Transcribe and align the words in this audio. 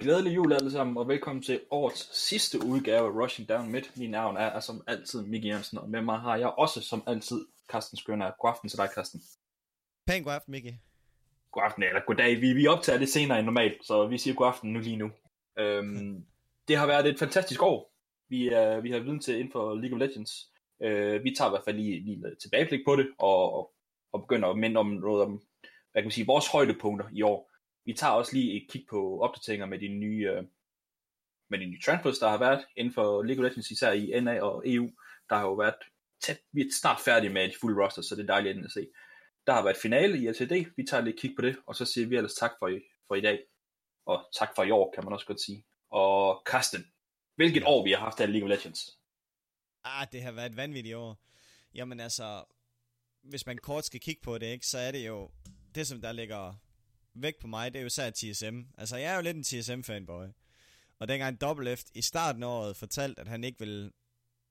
Glædelig 0.00 0.36
jul 0.36 0.52
alle 0.52 0.70
sammen, 0.70 0.96
og 0.96 1.08
velkommen 1.08 1.42
til 1.42 1.60
årets 1.70 2.28
sidste 2.28 2.58
udgave 2.66 3.06
af 3.06 3.10
Rushing 3.10 3.48
Down 3.48 3.72
Mid. 3.72 3.82
Min 3.96 4.10
navn 4.10 4.36
er, 4.36 4.40
er 4.40 4.60
som 4.60 4.82
altid 4.86 5.22
Miki 5.26 5.48
Jensen, 5.48 5.78
og 5.78 5.90
med 5.90 6.02
mig 6.02 6.18
har 6.18 6.36
jeg 6.36 6.48
også 6.48 6.80
som 6.80 7.02
altid 7.06 7.46
Carsten 7.68 7.98
Skønner. 7.98 8.30
God 8.40 8.50
aften 8.50 8.68
til 8.68 8.78
dig, 8.78 8.88
Carsten. 8.94 9.20
Pæn 10.06 10.22
god 10.22 10.32
aften, 10.32 10.50
Miki. 10.50 10.74
God 11.52 11.62
aften, 11.62 11.82
eller 11.82 12.00
god 12.06 12.14
dag. 12.14 12.40
Vi, 12.40 12.52
vi 12.52 12.66
optager 12.66 12.98
lidt 12.98 13.10
senere 13.10 13.38
end 13.38 13.46
normalt, 13.46 13.86
så 13.86 14.06
vi 14.06 14.18
siger 14.18 14.34
god 14.34 14.46
aften 14.46 14.72
nu 14.72 14.78
lige 14.78 14.96
nu. 14.96 15.10
Øhm, 15.58 16.24
det 16.68 16.76
har 16.76 16.86
været 16.86 17.06
et 17.06 17.18
fantastisk 17.18 17.62
år. 17.62 17.92
Vi, 18.28 18.48
er, 18.48 18.80
vi 18.80 18.90
har 18.90 18.98
viden 18.98 19.20
til 19.20 19.34
inden 19.34 19.52
for 19.52 19.74
League 19.74 19.96
of 19.96 20.00
Legends. 20.00 20.32
Øh, 20.82 21.24
vi 21.24 21.34
tager 21.38 21.48
i 21.48 21.52
hvert 21.52 21.64
fald 21.64 21.76
lige, 21.76 22.00
lige 22.00 22.36
tilbageblik 22.42 22.80
på 22.86 22.96
det, 22.96 23.08
og, 23.18 23.70
og 24.12 24.20
begynder 24.20 24.48
at 24.48 24.58
minde 24.58 24.80
om 24.80 24.86
noget 24.86 25.22
om, 25.22 25.42
hvad 25.92 26.02
kan 26.02 26.04
man 26.04 26.10
sige, 26.10 26.26
vores 26.26 26.48
højdepunkter 26.48 27.08
i 27.12 27.22
år 27.22 27.49
vi 27.84 27.92
tager 27.92 28.12
også 28.12 28.32
lige 28.36 28.62
et 28.62 28.70
kig 28.70 28.86
på 28.90 29.20
opdateringer 29.20 29.66
med 29.66 29.78
de 29.78 29.88
nye, 29.88 30.28
øh, 30.30 30.44
med 31.50 31.58
de 31.58 31.66
nye 31.66 31.80
transfers, 31.80 32.18
der 32.18 32.28
har 32.28 32.38
været 32.38 32.64
inden 32.76 32.94
for 32.94 33.22
League 33.22 33.44
of 33.44 33.48
Legends, 33.48 33.70
især 33.70 33.92
i 33.92 34.20
NA 34.20 34.40
og 34.42 34.62
EU. 34.66 34.90
Der 35.30 35.36
har 35.36 35.42
jo 35.42 35.54
været 35.54 35.74
tæt, 36.20 36.38
vi 36.52 36.60
er 36.60 36.66
snart 36.80 37.00
færdige 37.00 37.32
med 37.32 37.48
de 37.48 37.54
fulde 37.60 37.84
roster, 37.84 38.02
så 38.02 38.16
det 38.16 38.22
er 38.22 38.26
dejligt 38.26 38.64
at 38.64 38.72
se. 38.72 38.86
Der 39.46 39.52
har 39.52 39.62
været 39.62 39.76
finale 39.76 40.18
i 40.18 40.28
LCD, 40.28 40.72
vi 40.76 40.84
tager 40.90 41.04
lidt 41.04 41.20
kig 41.20 41.32
på 41.36 41.42
det, 41.42 41.56
og 41.66 41.76
så 41.76 41.84
siger 41.84 42.06
vi 42.06 42.16
ellers 42.16 42.34
tak 42.34 42.50
for 42.58 42.68
i, 42.68 42.80
for 43.08 43.14
i 43.14 43.20
dag. 43.20 43.38
Og 44.06 44.28
tak 44.38 44.48
for 44.56 44.62
i 44.62 44.70
år, 44.70 44.92
kan 44.94 45.04
man 45.04 45.12
også 45.12 45.26
godt 45.26 45.40
sige. 45.40 45.64
Og 45.90 46.42
Karsten, 46.46 46.84
hvilket 47.36 47.62
år 47.66 47.84
vi 47.84 47.90
har 47.90 47.98
haft 47.98 48.20
af 48.20 48.32
League 48.32 48.44
of 48.44 48.48
Legends? 48.48 48.98
Ah, 49.84 50.06
det 50.12 50.22
har 50.22 50.32
været 50.32 50.50
et 50.50 50.56
vanvittigt 50.56 50.96
år. 50.96 51.18
Jamen 51.74 52.00
altså, 52.00 52.44
hvis 53.22 53.46
man 53.46 53.58
kort 53.58 53.84
skal 53.84 54.00
kigge 54.00 54.22
på 54.22 54.38
det, 54.38 54.46
ikke, 54.46 54.66
så 54.66 54.78
er 54.78 54.90
det 54.90 55.06
jo 55.06 55.30
det, 55.74 55.86
som 55.86 56.00
der 56.00 56.12
ligger 56.12 56.54
væk 57.22 57.38
på 57.40 57.46
mig, 57.46 57.72
det 57.72 57.78
er 57.78 57.82
jo 57.82 57.86
især 57.86 58.10
TSM. 58.10 58.60
Altså, 58.78 58.96
jeg 58.96 59.12
er 59.12 59.16
jo 59.16 59.22
lidt 59.22 59.36
en 59.36 59.42
TSM-fanboy. 59.42 60.32
Og 60.98 61.08
dengang 61.08 61.40
Double 61.40 61.76
F 61.76 61.82
i 61.94 62.02
starten 62.02 62.42
af 62.42 62.46
året 62.46 62.76
fortalte, 62.76 63.20
at 63.20 63.28
han 63.28 63.44
ikke 63.44 63.58
vil... 63.58 63.92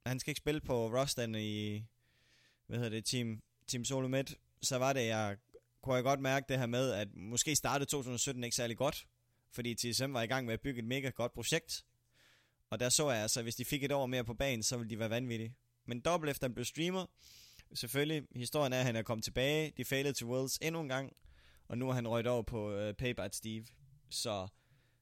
Han 0.06 0.20
skal 0.20 0.32
ikke 0.32 0.40
spille 0.40 0.62
på 0.62 0.88
rosteren 0.88 1.36
i... 1.36 1.84
Hvad 2.68 2.78
hedder 2.78 2.90
det? 2.90 3.06
Team, 3.06 3.42
Team 3.68 3.86
Solo 3.86 4.08
Med. 4.08 4.24
Så 4.62 4.78
var 4.78 4.94
det, 4.94 5.08
jeg 5.08 5.38
kunne 5.82 5.96
jeg 5.96 6.04
godt 6.04 6.20
mærke 6.20 6.46
det 6.50 6.60
her 6.60 6.66
med, 6.66 6.92
at 6.92 7.08
måske 7.16 7.56
startede 7.56 7.90
2017 7.90 8.44
ikke 8.44 8.56
særlig 8.56 8.78
godt. 8.78 9.08
Fordi 9.52 9.76
TSM 9.76 10.14
var 10.14 10.22
i 10.22 10.28
gang 10.28 10.46
med 10.46 10.54
at 10.54 10.62
bygge 10.62 10.80
et 10.80 10.86
mega 10.86 11.10
godt 11.10 11.34
projekt. 11.34 11.86
Og 12.70 12.80
der 12.80 12.90
så 12.90 13.12
jeg 13.12 13.22
altså, 13.22 13.40
at 13.40 13.46
hvis 13.46 13.56
de 13.56 13.66
fik 13.66 13.84
et 13.84 13.92
år 13.92 14.06
mere 14.06 14.24
på 14.24 14.34
banen, 14.34 14.64
så 14.64 14.78
ville 14.78 14.90
de 14.90 15.00
være 15.00 15.10
vanvittige. 15.10 15.56
Men 15.86 16.00
Double 16.00 16.34
F, 16.34 16.40
der 16.40 16.48
blev 16.48 16.66
streamer. 16.66 17.06
Selvfølgelig, 17.74 18.24
historien 18.36 18.74
er, 18.74 18.80
at 18.80 18.86
han 18.86 18.96
er 18.96 19.02
kommet 19.02 19.24
tilbage. 19.24 19.74
De 19.78 19.86
failede 19.86 20.14
til 20.14 20.26
Worlds 20.26 20.58
endnu 20.58 20.82
en 20.82 20.88
gang 20.88 21.14
og 21.70 21.78
nu 21.78 21.86
har 21.86 21.94
han 21.94 22.08
røget 22.08 22.28
over 22.28 22.42
på 22.42 22.72
øh, 22.72 22.90
uh, 22.90 22.96
Paybart 22.96 23.36
Steve. 23.36 23.66
Så, 24.10 24.48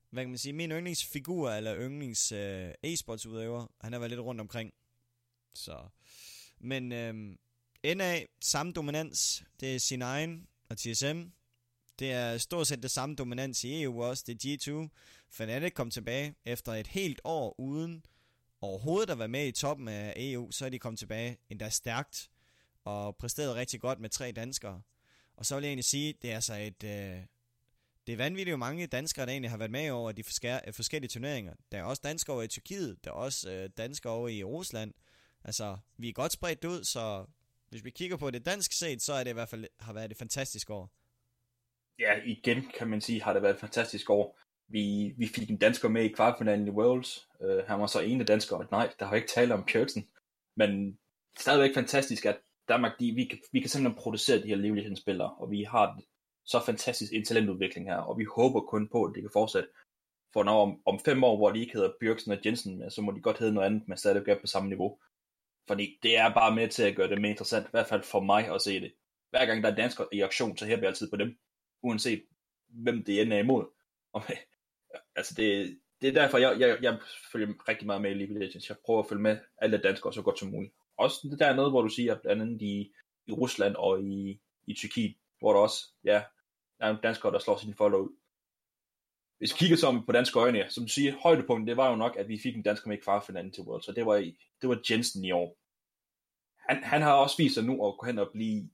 hvad 0.09 0.23
kan 0.23 0.29
man 0.29 0.37
sige, 0.37 0.53
min 0.53 0.71
yndlingsfigur, 0.71 1.49
eller 1.49 1.77
yndlings 1.77 2.31
øh, 2.31 2.67
uh, 2.67 2.89
e-sports 2.91 3.27
udøver, 3.27 3.67
han 3.81 3.93
har 3.93 3.99
været 3.99 4.11
lidt 4.11 4.21
rundt 4.21 4.41
omkring. 4.41 4.73
Så, 5.53 5.87
men 6.59 6.91
øhm, 6.91 7.37
uh, 7.87 7.93
NA, 7.95 8.19
samme 8.41 8.71
dominans, 8.71 9.43
det 9.59 9.75
er 9.75 9.79
sin 9.79 10.01
egen 10.01 10.47
og 10.69 10.77
TSM. 10.77 11.21
Det 11.99 12.11
er 12.11 12.37
stort 12.37 12.67
set 12.67 12.83
det 12.83 12.91
samme 12.91 13.15
dominans 13.15 13.63
i 13.63 13.83
EU 13.83 14.03
også, 14.03 14.23
det 14.27 14.45
er 14.45 14.57
G2. 14.57 14.89
Fnatic 15.29 15.73
kom 15.73 15.91
tilbage 15.91 16.35
efter 16.45 16.73
et 16.73 16.87
helt 16.87 17.21
år 17.23 17.59
uden 17.59 18.05
overhovedet 18.61 19.09
at 19.09 19.19
være 19.19 19.27
med 19.27 19.47
i 19.47 19.51
toppen 19.51 19.87
af 19.87 20.13
EU, 20.17 20.51
så 20.51 20.65
er 20.65 20.69
de 20.69 20.79
kommet 20.79 20.99
tilbage 20.99 21.37
endda 21.49 21.69
stærkt 21.69 22.29
og 22.83 23.15
præsteret 23.15 23.55
rigtig 23.55 23.81
godt 23.81 23.99
med 23.99 24.09
tre 24.09 24.31
danskere. 24.31 24.81
Og 25.37 25.45
så 25.45 25.55
vil 25.55 25.63
jeg 25.63 25.69
egentlig 25.69 25.85
sige, 25.85 26.13
det 26.21 26.31
er 26.31 26.35
altså 26.35 26.53
et... 26.53 26.83
Øh, 26.83 27.21
det 28.07 28.13
er 28.13 28.17
vanvittigt 28.17 28.51
jo 28.51 28.57
mange 28.57 28.87
danskere, 28.87 29.25
der 29.25 29.31
egentlig 29.31 29.51
har 29.51 29.57
været 29.57 29.71
med 29.71 29.89
over 29.89 30.11
de 30.11 30.23
øh, 30.43 30.73
forskellige 30.73 31.09
turneringer. 31.09 31.53
Der 31.71 31.77
er 31.77 31.83
også 31.83 32.01
danskere 32.05 32.33
over 32.33 32.43
i 32.43 32.47
Tyrkiet, 32.47 32.97
der 33.03 33.11
er 33.11 33.15
også 33.15 33.51
øh, 33.51 33.69
danskere 33.77 34.13
over 34.13 34.27
i 34.27 34.43
Rusland. 34.43 34.93
Altså, 35.43 35.77
vi 35.97 36.09
er 36.09 36.13
godt 36.13 36.31
spredt 36.31 36.65
ud, 36.65 36.83
så 36.83 37.25
hvis 37.69 37.83
vi 37.83 37.89
kigger 37.89 38.17
på 38.17 38.31
det 38.31 38.45
dansk 38.45 38.71
set, 38.71 39.01
så 39.01 39.13
er 39.13 39.23
det 39.23 39.29
i 39.29 39.33
hvert 39.33 39.49
fald 39.49 39.67
har 39.79 39.93
været 39.93 40.11
et 40.11 40.17
fantastisk 40.17 40.69
år. 40.69 40.91
Ja, 41.99 42.21
igen 42.25 42.71
kan 42.77 42.87
man 42.87 43.01
sige, 43.01 43.23
har 43.23 43.33
det 43.33 43.41
været 43.41 43.53
et 43.53 43.59
fantastisk 43.59 44.09
år. 44.09 44.39
Vi, 44.67 45.13
vi 45.17 45.27
fik 45.27 45.49
en 45.49 45.57
dansker 45.57 45.89
med 45.89 46.03
i 46.03 46.13
kvartfinalen 46.13 46.67
i 46.67 46.71
Worlds. 46.71 47.27
Uh, 47.39 47.49
øh, 47.49 47.63
han 47.67 47.79
var 47.79 47.87
så 47.87 47.99
ene 47.99 48.23
dansker, 48.23 48.57
danskere, 48.57 48.79
nej, 48.79 48.93
der 48.99 49.05
har 49.05 49.15
ikke 49.15 49.27
tale 49.27 49.53
om 49.53 49.65
Pjørksen. 49.65 50.07
Men 50.55 50.99
stadigvæk 51.39 51.73
fantastisk, 51.73 52.25
at 52.25 52.39
Danmark, 52.67 52.99
de, 52.99 53.11
vi, 53.15 53.25
kan, 53.25 53.39
vi 53.51 53.59
kan 53.59 53.69
simpelthen 53.69 54.01
producere 54.01 54.41
de 54.41 54.47
her 54.47 54.55
livlighedsspillere, 54.55 55.35
og 55.35 55.51
vi 55.51 55.63
har 55.63 56.01
så 56.45 56.61
fantastisk 56.65 57.13
en 57.13 57.25
talentudvikling 57.25 57.87
her, 57.87 57.97
og 57.97 58.17
vi 58.17 58.25
håber 58.35 58.61
kun 58.61 58.89
på, 58.89 59.03
at 59.03 59.11
det 59.15 59.23
kan 59.23 59.31
fortsætte. 59.33 59.69
For 60.33 60.43
når 60.43 60.61
om, 60.61 60.81
om 60.85 60.99
fem 60.99 61.23
år, 61.23 61.37
hvor 61.37 61.51
de 61.51 61.59
ikke 61.59 61.73
hedder 61.73 61.91
Bjørksen 61.99 62.31
og 62.31 62.37
Jensen, 62.45 62.91
så 62.91 63.01
må 63.01 63.11
de 63.11 63.21
godt 63.21 63.37
hedde 63.37 63.53
noget 63.53 63.67
andet, 63.67 63.87
men 63.87 63.97
stadig 63.97 64.23
gøre 64.23 64.39
på 64.39 64.47
samme 64.47 64.69
niveau. 64.69 64.99
Fordi 65.67 65.99
det 66.03 66.17
er 66.17 66.33
bare 66.33 66.55
med 66.55 66.69
til 66.69 66.83
at 66.83 66.95
gøre 66.95 67.09
det 67.09 67.21
mere 67.21 67.31
interessant, 67.31 67.65
i 67.65 67.71
hvert 67.71 67.87
fald 67.87 68.03
for 68.03 68.19
mig 68.19 68.53
at 68.53 68.61
se 68.61 68.81
det. 68.81 68.93
Hver 69.29 69.45
gang 69.45 69.63
der 69.63 69.71
er 69.71 69.75
danskere 69.75 70.07
i 70.11 70.21
aktion, 70.21 70.57
så 70.57 70.65
her 70.65 70.79
vi 70.79 70.85
altid 70.85 71.09
på 71.09 71.15
dem, 71.15 71.37
uanset 71.81 72.23
hvem 72.67 73.03
det 73.03 73.21
end 73.21 73.33
er 73.33 73.37
imod. 73.37 73.65
Og, 74.13 74.23
altså 75.17 75.33
det, 75.37 75.77
det 76.01 76.07
er 76.09 76.13
derfor, 76.13 76.37
jeg, 76.37 76.59
jeg, 76.59 76.77
jeg 76.81 76.99
følger 77.31 77.69
rigtig 77.69 77.85
meget 77.85 78.01
med 78.01 78.11
i 78.11 78.13
League 78.13 78.35
of 78.35 78.39
Legends. 78.39 78.69
Jeg 78.69 78.77
prøver 78.85 78.99
at 78.99 79.09
følge 79.09 79.21
med 79.21 79.37
alle 79.57 79.77
danskere 79.77 80.13
så 80.13 80.21
godt 80.21 80.39
som 80.39 80.49
muligt 80.49 80.73
også 80.97 81.27
det 81.31 81.39
der 81.39 81.55
noget, 81.55 81.71
hvor 81.71 81.81
du 81.81 81.89
siger, 81.89 82.19
blandt 82.21 82.41
andet 82.41 82.61
i, 82.61 82.93
i 83.27 83.31
Rusland 83.31 83.75
og 83.75 84.03
i, 84.03 84.41
i 84.67 84.73
Tyrkiet, 84.73 85.15
hvor 85.39 85.53
der 85.53 85.59
også, 85.59 85.85
ja, 86.03 86.23
der 86.79 86.85
er 86.85 87.01
danskere, 87.01 87.31
der 87.31 87.39
slår 87.39 87.57
sine 87.57 87.75
folder 87.75 87.97
ud. 87.97 88.09
Hvis 89.37 89.53
vi 89.53 89.57
kigger 89.57 89.77
så 89.77 90.03
på 90.05 90.11
danske 90.11 90.39
øjne, 90.39 90.65
som 90.69 90.83
du 90.83 90.89
siger, 90.89 91.17
højdepunktet, 91.23 91.67
det 91.67 91.77
var 91.77 91.89
jo 91.89 91.95
nok, 91.95 92.15
at 92.15 92.27
vi 92.27 92.39
fik 92.43 92.55
en 92.55 92.63
dansker 92.63 92.87
med 92.87 92.97
i 92.97 93.01
kvartfinalen 93.01 93.51
til 93.51 93.63
World, 93.63 93.81
så 93.81 93.91
det 93.91 94.05
var, 94.05 94.15
det 94.61 94.69
var 94.69 94.81
Jensen 94.89 95.25
i 95.25 95.31
år. 95.31 95.57
Han, 96.69 96.83
han 96.83 97.01
har 97.01 97.13
også 97.13 97.37
vist 97.37 97.55
sig 97.55 97.63
nu 97.63 97.87
at 97.87 97.97
gå 97.97 98.05
hen 98.05 98.19
og 98.19 98.29
blive 98.33 98.69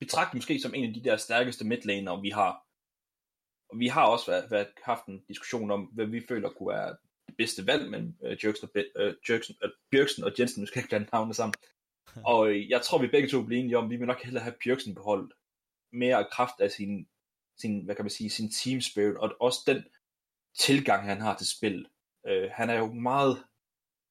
betragtet 0.00 0.34
måske 0.34 0.60
som 0.60 0.74
en 0.74 0.84
af 0.84 0.94
de 0.94 1.04
der 1.04 1.16
stærkeste 1.16 1.64
midlaner, 1.64 2.20
vi 2.20 2.30
har. 2.30 2.62
Og 3.68 3.78
vi 3.78 3.86
har 3.86 4.06
også 4.06 4.30
været, 4.30 4.50
været, 4.50 4.68
haft 4.84 5.06
en 5.06 5.24
diskussion 5.28 5.70
om, 5.70 5.82
hvad 5.84 6.06
vi 6.06 6.26
føler 6.28 6.50
kunne 6.50 6.74
være 6.74 6.96
bedste 7.38 7.66
valg 7.66 7.90
mellem 7.90 8.14
Jørgensen, 8.22 8.68
og, 8.74 8.82
uh, 9.06 9.12
Jørgensen, 9.28 9.56
uh, 9.64 9.70
Bjørksen 9.90 10.24
og 10.24 10.32
Jensen, 10.38 10.60
nu 10.60 10.66
skal 10.66 10.78
jeg 10.78 10.84
ikke 10.84 10.88
blande 10.88 11.08
navnene 11.12 11.34
sammen. 11.34 11.54
og 12.32 12.40
uh, 12.40 12.70
jeg 12.70 12.82
tror, 12.82 12.98
vi 12.98 13.06
begge 13.06 13.28
to 13.28 13.42
bliver 13.42 13.60
enige 13.62 13.78
om, 13.78 13.84
at 13.84 13.90
vi 13.90 13.96
vil 13.96 14.06
nok 14.06 14.22
hellere 14.22 14.42
have 14.42 14.54
Bjørksen 14.64 14.94
på 14.94 15.02
holdet. 15.02 15.32
Mere 15.92 16.26
kraft 16.32 16.60
af 16.60 16.70
sin, 16.70 17.08
sin, 17.58 17.84
hvad 17.84 17.94
kan 17.94 18.04
man 18.04 18.10
sige, 18.10 18.30
sin 18.30 18.50
team 18.50 18.80
spirit, 18.80 19.16
og 19.16 19.36
også 19.40 19.58
den 19.66 19.84
tilgang, 20.58 21.04
han 21.04 21.20
har 21.20 21.36
til 21.36 21.50
spil. 21.50 21.86
Uh, 22.28 22.50
han 22.50 22.70
er 22.70 22.78
jo 22.78 22.92
meget 22.92 23.44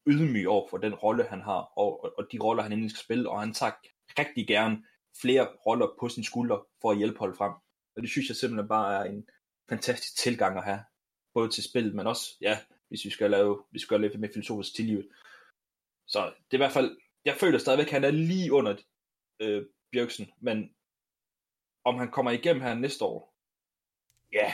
ydmyg 0.08 0.48
over 0.48 0.68
for 0.70 0.78
den 0.78 0.94
rolle, 0.94 1.24
han 1.24 1.42
har, 1.42 1.72
og, 1.78 2.04
og, 2.04 2.14
og 2.18 2.28
de 2.32 2.40
roller, 2.40 2.64
han 2.64 2.72
endelig 2.72 2.92
skal 2.92 3.04
spille, 3.04 3.30
og 3.30 3.40
han 3.40 3.54
tager 3.54 3.72
rigtig 4.20 4.48
gerne 4.48 4.84
flere 5.22 5.48
roller 5.66 5.88
på 6.00 6.10
sin 6.10 6.24
skulder 6.24 6.68
for 6.82 6.92
at 6.92 6.98
hjælpe 6.98 7.20
holdet 7.20 7.38
frem. 7.38 7.54
Og 7.96 8.02
det 8.02 8.10
synes 8.10 8.28
jeg 8.28 8.36
simpelthen 8.36 8.68
bare 8.68 9.00
er 9.00 9.12
en 9.12 9.28
fantastisk 9.70 10.18
tilgang 10.18 10.58
at 10.58 10.64
have, 10.64 10.84
både 11.34 11.50
til 11.50 11.64
spillet, 11.64 11.96
men 11.96 12.08
også 12.08 12.38
ja, 12.42 12.60
hvis 12.88 13.06
vi 13.06 13.10
skal 13.10 13.32
lave, 13.32 13.64
vi 13.72 13.80
skal 13.80 14.00
lave 14.00 14.12
lidt 14.12 14.22
mere 14.22 14.32
filosofisk 14.34 14.76
til 14.76 14.86
livet. 14.86 15.08
Så 16.08 16.26
det 16.26 16.54
er 16.54 16.58
i 16.58 16.66
hvert 16.66 16.72
fald, 16.72 16.98
jeg 17.26 17.36
føler 17.36 17.60
stadigvæk, 17.60 17.88
at 17.88 17.92
han 17.94 18.04
er 18.04 18.12
lige 18.12 18.52
under 18.52 18.76
øh, 19.40 19.66
Bjørksen, 19.92 20.32
men 20.40 20.76
om 21.84 21.98
han 21.98 22.12
kommer 22.12 22.32
igennem 22.32 22.62
her 22.62 22.74
næste 22.74 23.06
år, 23.06 23.36
ja, 24.34 24.54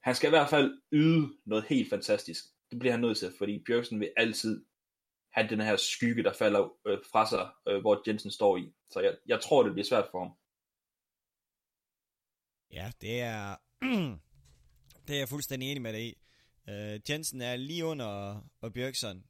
han 0.00 0.14
skal 0.14 0.28
i 0.28 0.30
hvert 0.30 0.50
fald 0.50 0.80
yde 0.92 1.28
noget 1.44 1.64
helt 1.64 1.90
fantastisk. 1.90 2.44
Det 2.70 2.78
bliver 2.78 2.92
han 2.92 3.00
nødt 3.00 3.18
til, 3.18 3.32
fordi 3.38 3.58
Bjørksen 3.66 4.00
vil 4.00 4.12
altid 4.16 4.64
have 5.30 5.48
den 5.48 5.60
her 5.60 5.76
skygge, 5.76 6.22
der 6.22 6.32
falder 6.32 6.76
øh, 6.86 6.98
fra 7.12 7.26
sig, 7.26 7.50
øh, 7.68 7.80
hvor 7.80 8.02
Jensen 8.06 8.30
står 8.30 8.56
i. 8.56 8.72
Så 8.90 9.00
jeg, 9.00 9.16
jeg 9.26 9.40
tror, 9.40 9.62
det 9.62 9.72
bliver 9.72 9.86
svært 9.86 10.08
for 10.10 10.18
ham. 10.18 10.32
Ja, 12.70 12.92
det 13.00 13.20
er, 13.20 13.56
det 15.06 15.14
er 15.14 15.18
jeg 15.18 15.28
fuldstændig 15.28 15.70
enig 15.70 15.82
med 15.82 15.92
dig 15.92 16.08
i. 16.08 16.18
Uh, 16.68 17.10
Jensen 17.10 17.42
er 17.42 17.56
lige 17.56 17.84
under 17.84 18.40
og 18.60 18.72
Bjørksson, 18.72 19.24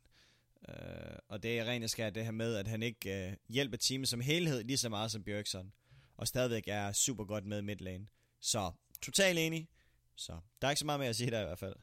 Uh, 0.69 0.75
øh, 0.75 1.19
og 1.29 1.43
det 1.43 1.59
er 1.59 1.65
rent 1.65 1.91
skært 1.91 2.15
det 2.15 2.25
her 2.25 2.33
med, 2.33 2.57
at 2.57 2.69
han 2.69 2.83
ikke 2.83 3.29
uh, 3.29 3.55
hjælper 3.55 3.77
teamet 3.77 4.09
som 4.09 4.21
helhed 4.21 4.65
lige 4.65 4.77
så 4.77 4.89
meget 4.89 5.11
som 5.11 5.25
Bjørksson, 5.25 5.73
Og 6.17 6.29
stadigvæk 6.29 6.65
er 6.67 6.93
super 6.93 7.25
godt 7.25 7.47
med 7.47 7.63
midlane. 7.63 8.07
Så 8.41 8.73
totalt 9.03 9.39
enig. 9.39 9.69
Så 10.17 10.33
der 10.61 10.69
er 10.69 10.71
ikke 10.71 10.79
så 10.79 10.87
meget 10.87 11.01
mere 11.01 11.09
at 11.09 11.17
sige 11.17 11.31
der 11.31 11.41
i 11.41 11.45
hvert 11.45 11.59
fald. 11.59 11.75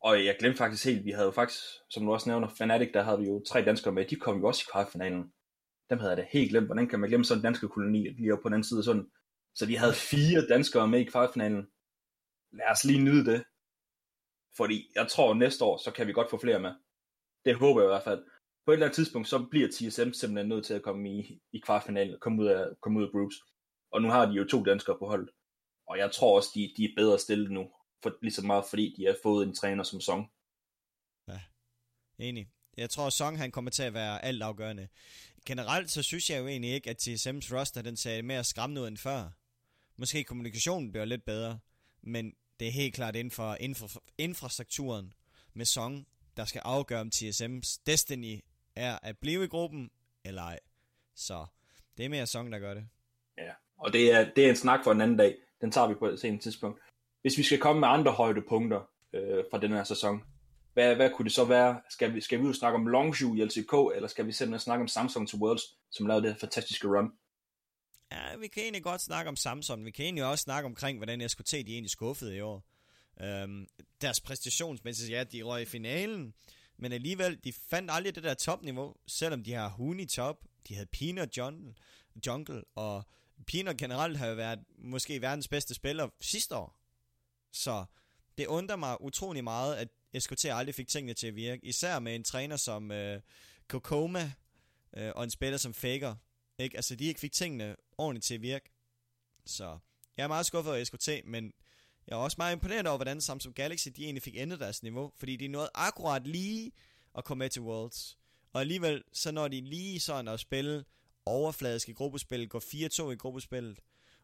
Og 0.00 0.24
jeg 0.24 0.36
glemte 0.38 0.58
faktisk 0.58 0.84
helt, 0.84 1.04
vi 1.04 1.10
havde 1.10 1.24
jo 1.24 1.30
faktisk, 1.30 1.60
som 1.90 2.04
du 2.04 2.12
også 2.12 2.28
nævner, 2.28 2.48
Fnatic, 2.48 2.92
der 2.94 3.02
havde 3.02 3.18
vi 3.18 3.26
jo 3.26 3.42
tre 3.48 3.64
danskere 3.64 3.92
med, 3.92 4.04
de 4.04 4.16
kom 4.16 4.38
jo 4.38 4.46
også 4.46 4.64
i 4.66 4.70
kvartfinalen. 4.72 5.32
Dem 5.90 5.98
havde 5.98 6.10
jeg 6.10 6.16
da 6.16 6.26
helt 6.32 6.50
glemt, 6.50 6.66
hvordan 6.66 6.88
kan 6.88 7.00
man 7.00 7.08
glemme 7.08 7.24
sådan 7.24 7.38
en 7.38 7.44
dansk 7.44 7.60
koloni 7.60 8.08
lige 8.08 8.32
op 8.32 8.38
på 8.42 8.48
den 8.48 8.54
anden 8.54 8.68
side 8.68 8.84
sådan. 8.84 9.06
Så 9.54 9.66
vi 9.66 9.74
havde 9.74 9.94
fire 9.94 10.46
danskere 10.48 10.88
med 10.88 11.00
i 11.00 11.04
kvartfinalen. 11.04 11.66
Lad 12.52 12.70
os 12.70 12.84
lige 12.84 12.98
nyde 12.98 13.24
det. 13.32 13.44
Fordi 14.56 14.90
jeg 14.94 15.08
tror, 15.08 15.30
at 15.30 15.36
næste 15.36 15.64
år, 15.64 15.76
så 15.84 15.90
kan 15.90 16.06
vi 16.06 16.12
godt 16.12 16.30
få 16.30 16.38
flere 16.38 16.60
med. 16.60 16.72
Det 17.44 17.56
håber 17.56 17.80
jeg 17.80 17.88
i 17.88 17.92
hvert 17.92 18.04
fald. 18.04 18.24
På 18.64 18.70
et 18.70 18.74
eller 18.74 18.86
andet 18.86 18.96
tidspunkt, 18.96 19.28
så 19.28 19.46
bliver 19.50 19.68
TSM 19.68 20.12
simpelthen 20.12 20.48
nødt 20.48 20.66
til 20.66 20.74
at 20.74 20.82
komme 20.82 21.10
i, 21.10 21.40
i 21.52 21.58
kvartfinalen 21.58 22.14
og 22.14 22.20
komme 22.20 22.42
ud, 22.42 22.46
af, 22.46 22.66
komme 22.82 22.98
ud 22.98 23.04
af 23.04 23.10
groups. 23.10 23.36
Og 23.90 24.02
nu 24.02 24.08
har 24.08 24.26
de 24.26 24.32
jo 24.32 24.44
to 24.44 24.64
danskere 24.64 24.98
på 24.98 25.06
holdet. 25.06 25.30
Og 25.88 25.98
jeg 25.98 26.12
tror 26.12 26.36
også, 26.36 26.50
de, 26.54 26.72
de 26.76 26.84
er 26.84 26.94
bedre 26.96 27.18
stillet 27.18 27.50
nu. 27.50 27.70
for, 28.02 28.12
lige 28.22 28.32
så 28.32 28.46
meget, 28.46 28.64
fordi 28.70 28.94
de 28.96 29.06
har 29.06 29.16
fået 29.22 29.46
en 29.46 29.54
træner 29.54 29.82
som 29.82 30.00
Song. 30.00 30.30
Ja, 31.28 31.40
enig. 32.18 32.48
Jeg 32.76 32.90
tror, 32.90 33.10
Song 33.10 33.38
han 33.38 33.50
kommer 33.50 33.70
til 33.70 33.82
at 33.82 33.94
være 33.94 34.24
alt 34.24 34.42
afgørende. 34.42 34.88
Generelt 35.46 35.90
så 35.90 36.02
synes 36.02 36.30
jeg 36.30 36.40
jo 36.40 36.46
egentlig 36.46 36.70
ikke, 36.70 36.90
at 36.90 37.08
TSM's 37.08 37.56
roster 37.56 37.82
den 37.82 37.96
ser 37.96 38.22
mere 38.22 38.44
skræmmende 38.44 38.82
ud 38.82 38.88
end 38.88 38.96
før. 38.96 39.30
Måske 39.96 40.24
kommunikationen 40.24 40.92
bliver 40.92 41.04
lidt 41.04 41.24
bedre, 41.24 41.58
men 42.02 42.34
det 42.60 42.68
er 42.68 42.72
helt 42.72 42.94
klart 42.94 43.16
inden 43.16 43.30
for 43.30 43.54
infra- 43.54 44.14
infrastrukturen 44.18 45.12
med 45.54 45.64
Song, 45.64 46.06
der 46.36 46.44
skal 46.44 46.62
afgøre 46.64 47.00
om 47.00 47.10
TSM's 47.14 47.82
destiny 47.86 48.40
er 48.76 48.98
at 49.02 49.18
blive 49.18 49.44
i 49.44 49.46
gruppen 49.46 49.90
eller 50.24 50.42
ej. 50.42 50.60
Så 51.14 51.46
det 51.96 52.04
er 52.04 52.08
mere 52.08 52.26
Song, 52.26 52.52
der 52.52 52.58
gør 52.58 52.74
det. 52.74 52.88
Ja, 53.38 53.52
og 53.78 53.92
det 53.92 54.12
er, 54.12 54.30
det 54.36 54.44
er 54.44 54.50
en 54.50 54.56
snak 54.56 54.84
for 54.84 54.92
en 54.92 55.00
anden 55.00 55.16
dag. 55.16 55.36
Den 55.60 55.70
tager 55.70 55.88
vi 55.88 55.94
på 55.94 56.06
et 56.06 56.20
senere 56.20 56.40
tidspunkt. 56.40 56.80
Hvis 57.22 57.38
vi 57.38 57.42
skal 57.42 57.58
komme 57.58 57.80
med 57.80 57.88
andre 57.88 58.12
højdepunkter 58.12 58.80
øh, 59.12 59.44
fra 59.50 59.60
den 59.60 59.70
her 59.70 59.84
sæson, 59.84 60.22
hvad, 60.72 60.96
hvad 60.96 61.10
kunne 61.10 61.24
det 61.24 61.32
så 61.32 61.44
være? 61.44 61.80
Skal 61.90 62.14
vi, 62.14 62.20
skal 62.20 62.38
vi 62.38 62.44
ud 62.44 62.48
og 62.48 62.54
snakke 62.54 62.76
om 62.76 62.86
Longju 62.86 63.34
i 63.34 63.44
LCK, 63.44 63.72
eller 63.94 64.08
skal 64.08 64.26
vi 64.26 64.32
simpelthen 64.32 64.64
snakke 64.64 64.82
om 64.82 64.88
Samsung 64.88 65.28
til 65.28 65.38
Worlds, 65.38 65.62
som 65.90 66.06
lavede 66.06 66.22
det 66.22 66.32
her 66.32 66.38
fantastiske 66.38 66.88
run? 66.88 67.12
Ja, 68.14 68.36
vi 68.36 68.48
kan 68.48 68.62
egentlig 68.62 68.82
godt 68.82 69.00
snakke 69.00 69.28
om 69.28 69.36
Samsung. 69.36 69.84
Vi 69.84 69.90
kan 69.90 70.04
egentlig 70.04 70.24
også 70.24 70.42
snakke 70.42 70.66
omkring, 70.66 70.98
hvordan 70.98 71.28
SKT 71.28 71.52
de 71.52 71.58
egentlig 71.58 71.90
skuffede 71.90 72.36
i 72.36 72.40
år. 72.40 72.64
Øhm, 73.20 73.66
deres 74.00 74.20
præstationsmæssigt, 74.20 75.10
ja, 75.10 75.24
de 75.24 75.42
røg 75.42 75.62
i 75.62 75.64
finalen, 75.64 76.34
men 76.76 76.92
alligevel, 76.92 77.38
de 77.44 77.52
fandt 77.52 77.90
aldrig 77.90 78.14
det 78.14 78.22
der 78.22 78.34
topniveau, 78.34 78.96
selvom 79.06 79.44
de 79.44 79.52
har 79.52 79.68
Hun 79.68 80.00
i 80.00 80.06
top, 80.06 80.44
de 80.68 80.74
havde 80.74 80.86
Peanut 80.86 81.36
Jungle, 81.36 81.74
Jungle 82.26 82.62
og 82.74 83.02
Peanut 83.46 83.76
generelt 83.76 84.18
har 84.18 84.26
jo 84.26 84.34
været 84.34 84.58
måske 84.78 85.22
verdens 85.22 85.48
bedste 85.48 85.74
spiller 85.74 86.08
sidste 86.20 86.56
år. 86.56 86.80
Så 87.52 87.84
det 88.38 88.46
undrer 88.46 88.76
mig 88.76 89.00
utrolig 89.00 89.44
meget, 89.44 89.76
at 89.76 89.88
SKT 90.22 90.44
aldrig 90.44 90.74
fik 90.74 90.88
tingene 90.88 91.14
til 91.14 91.26
at 91.26 91.36
virke. 91.36 91.66
Især 91.66 91.98
med 91.98 92.14
en 92.14 92.24
træner 92.24 92.56
som 92.56 92.90
øh, 92.90 93.20
Kokoma 93.68 94.32
øh, 94.96 95.12
og 95.14 95.24
en 95.24 95.30
spiller 95.30 95.58
som 95.58 95.74
Faker. 95.74 96.14
Ikke? 96.58 96.76
Altså, 96.76 96.96
de 96.96 97.04
ikke 97.04 97.20
fik 97.20 97.32
tingene 97.32 97.76
ordentligt 97.98 98.24
til 98.24 98.34
at 98.34 98.42
virke. 98.42 98.70
Så 99.46 99.78
jeg 100.16 100.24
er 100.24 100.28
meget 100.28 100.46
skuffet 100.46 100.72
over 100.72 100.84
SKT, 100.84 101.08
men 101.24 101.52
jeg 102.06 102.14
er 102.14 102.18
også 102.18 102.34
meget 102.38 102.52
imponeret 102.52 102.86
over, 102.86 102.96
hvordan 102.96 103.20
Samsung 103.20 103.54
Galaxy 103.54 103.88
de 103.96 104.04
egentlig 104.04 104.22
fik 104.22 104.36
ændret 104.36 104.60
deres 104.60 104.82
niveau. 104.82 105.12
Fordi 105.16 105.36
de 105.36 105.48
nåede 105.48 105.70
akkurat 105.74 106.26
lige 106.26 106.72
at 107.14 107.24
komme 107.24 107.38
med 107.44 107.50
til 107.50 107.62
Worlds. 107.62 108.18
Og 108.52 108.60
alligevel, 108.60 109.04
så 109.12 109.32
når 109.32 109.48
de 109.48 109.60
lige 109.60 110.00
sådan 110.00 110.28
at 110.28 110.40
spille 110.40 110.84
overfladiske 111.26 111.94
gruppespil, 111.94 112.48
går 112.48 113.08
4-2 113.08 113.10
i 113.10 113.16
gruppespillet, 113.16 113.80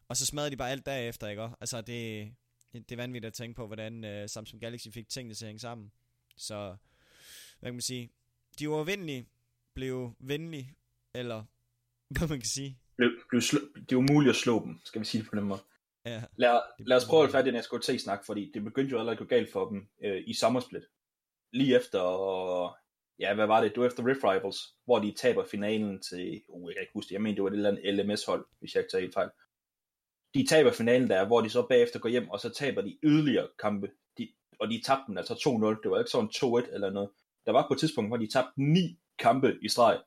og 0.07 0.17
så 0.17 0.25
smadrer 0.25 0.49
de 0.49 0.57
bare 0.57 0.71
alt 0.71 0.85
derefter, 0.85 1.27
ikke? 1.27 1.49
Altså, 1.59 1.81
det, 1.81 2.33
det 2.73 2.91
er 2.91 2.95
vanvittigt 2.95 3.27
at 3.27 3.33
tænke 3.33 3.55
på, 3.55 3.67
hvordan 3.67 4.03
uh, 4.03 4.29
Samsung 4.29 4.61
Galaxy 4.61 4.87
fik 4.87 5.09
tingene 5.09 5.35
til 5.35 5.45
at 5.45 5.47
hænge 5.47 5.59
sammen. 5.59 5.91
Så, 6.35 6.75
hvad 7.59 7.67
kan 7.67 7.73
man 7.73 7.81
sige? 7.81 8.09
De 8.59 8.69
uafvindelige 8.69 9.25
blev 9.73 10.15
venlige, 10.19 10.75
eller 11.13 11.45
hvad 12.17 12.27
man 12.27 12.39
kan 12.39 12.47
sige. 12.47 12.77
Blev, 12.97 13.11
blev 13.29 13.41
slå, 13.41 13.59
det 13.89 13.97
var 13.97 14.13
muligt 14.13 14.29
at 14.29 14.35
slå 14.35 14.65
dem, 14.65 14.79
skal 14.85 15.01
vi 15.01 15.05
sige 15.05 15.21
det 15.21 15.29
på 15.29 15.35
den 15.35 15.45
måde. 15.45 15.59
Ja, 16.05 16.23
Lad, 16.37 16.61
lad 16.79 16.97
os 16.97 17.05
prøve 17.05 17.37
at 17.37 17.47
i 17.47 17.51
den 17.51 17.63
SKT-snak, 17.63 18.25
fordi 18.25 18.51
det 18.53 18.63
begyndte 18.63 18.91
jo 18.91 18.99
allerede 18.99 19.15
at 19.15 19.19
gå 19.19 19.25
galt 19.25 19.51
for 19.51 19.69
dem 19.69 19.87
øh, 20.03 20.23
i 20.27 20.33
sommersplit. 20.33 20.83
Lige 21.53 21.75
efter, 21.75 22.01
ja, 23.19 23.33
hvad 23.33 23.47
var 23.47 23.61
det? 23.61 23.71
Det 23.71 23.81
var 23.81 23.87
efter 23.87 24.05
Rift 24.07 24.23
Rivals, 24.23 24.75
hvor 24.85 24.99
de 24.99 25.11
taber 25.11 25.45
finalen 25.45 26.01
til, 26.01 26.41
uh, 26.47 26.69
jeg 26.69 26.75
kan 26.75 26.81
ikke 26.81 26.93
huske 26.93 27.09
det, 27.09 27.13
jeg 27.13 27.21
mener, 27.21 27.35
det 27.35 27.43
var 27.43 27.49
det 27.49 27.57
eller 27.57 27.69
andet 27.69 28.05
LMS-hold, 28.05 28.45
hvis 28.59 28.75
jeg 28.75 28.81
ikke 28.81 28.91
tager 28.91 29.01
helt 29.01 29.13
fejl. 29.13 29.29
De 30.33 30.45
taber 30.47 30.71
finalen 30.71 31.09
der, 31.09 31.27
hvor 31.27 31.41
de 31.41 31.49
så 31.49 31.67
bagefter 31.67 31.99
går 31.99 32.09
hjem, 32.09 32.29
og 32.29 32.39
så 32.39 32.49
taber 32.49 32.81
de 32.81 32.97
yderligere 33.03 33.47
kampe, 33.59 33.91
de, 34.17 34.29
og 34.59 34.67
de 34.69 34.81
tabte 34.81 35.03
den 35.07 35.17
altså 35.17 35.33
2-0, 35.33 35.81
det 35.83 35.91
var 35.91 35.99
ikke 35.99 36.11
sådan 36.11 36.29
2-1 36.67 36.73
eller 36.73 36.89
noget. 36.89 37.09
Der 37.45 37.51
var 37.51 37.67
på 37.67 37.73
et 37.73 37.79
tidspunkt, 37.79 38.09
hvor 38.09 38.17
de 38.17 38.27
tabte 38.27 38.51
ni 38.57 38.99
kampe 39.19 39.57
i 39.61 39.69
streg. 39.69 40.01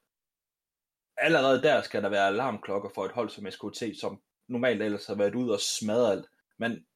Allerede 1.16 1.62
der 1.62 1.82
skal 1.82 2.02
der 2.02 2.08
være 2.08 2.26
alarmklokker 2.26 2.90
for 2.94 3.04
et 3.04 3.12
hold 3.12 3.30
som 3.30 3.50
SKT, 3.50 4.00
som 4.00 4.22
normalt 4.48 4.82
ellers 4.82 5.06
har 5.06 5.14
været 5.14 5.34
ude 5.34 5.52
og 5.52 5.60
smadre 5.60 6.12
alt. 6.12 6.26
Men 6.58 6.86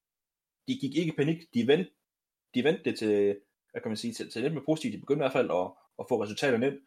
de 0.68 0.78
gik 0.80 0.96
ikke 0.96 1.12
i 1.12 1.16
panik, 1.16 1.54
de 1.54 1.66
vendte, 1.66 1.90
de 2.54 2.64
vendte 2.64 2.84
det 2.84 2.98
til, 2.98 3.38
hvad 3.70 3.82
kan 3.82 3.90
man 3.90 3.96
sige, 3.96 4.14
til, 4.14 4.30
til 4.30 4.42
lidt 4.42 4.54
med 4.54 4.62
positivt. 4.66 4.94
De 4.94 5.00
begyndte 5.00 5.20
i 5.20 5.24
hvert 5.24 5.32
fald 5.32 5.50
at, 5.50 5.70
at 5.98 6.04
få 6.08 6.22
resultaterne 6.22 6.66
ind. 6.66 6.78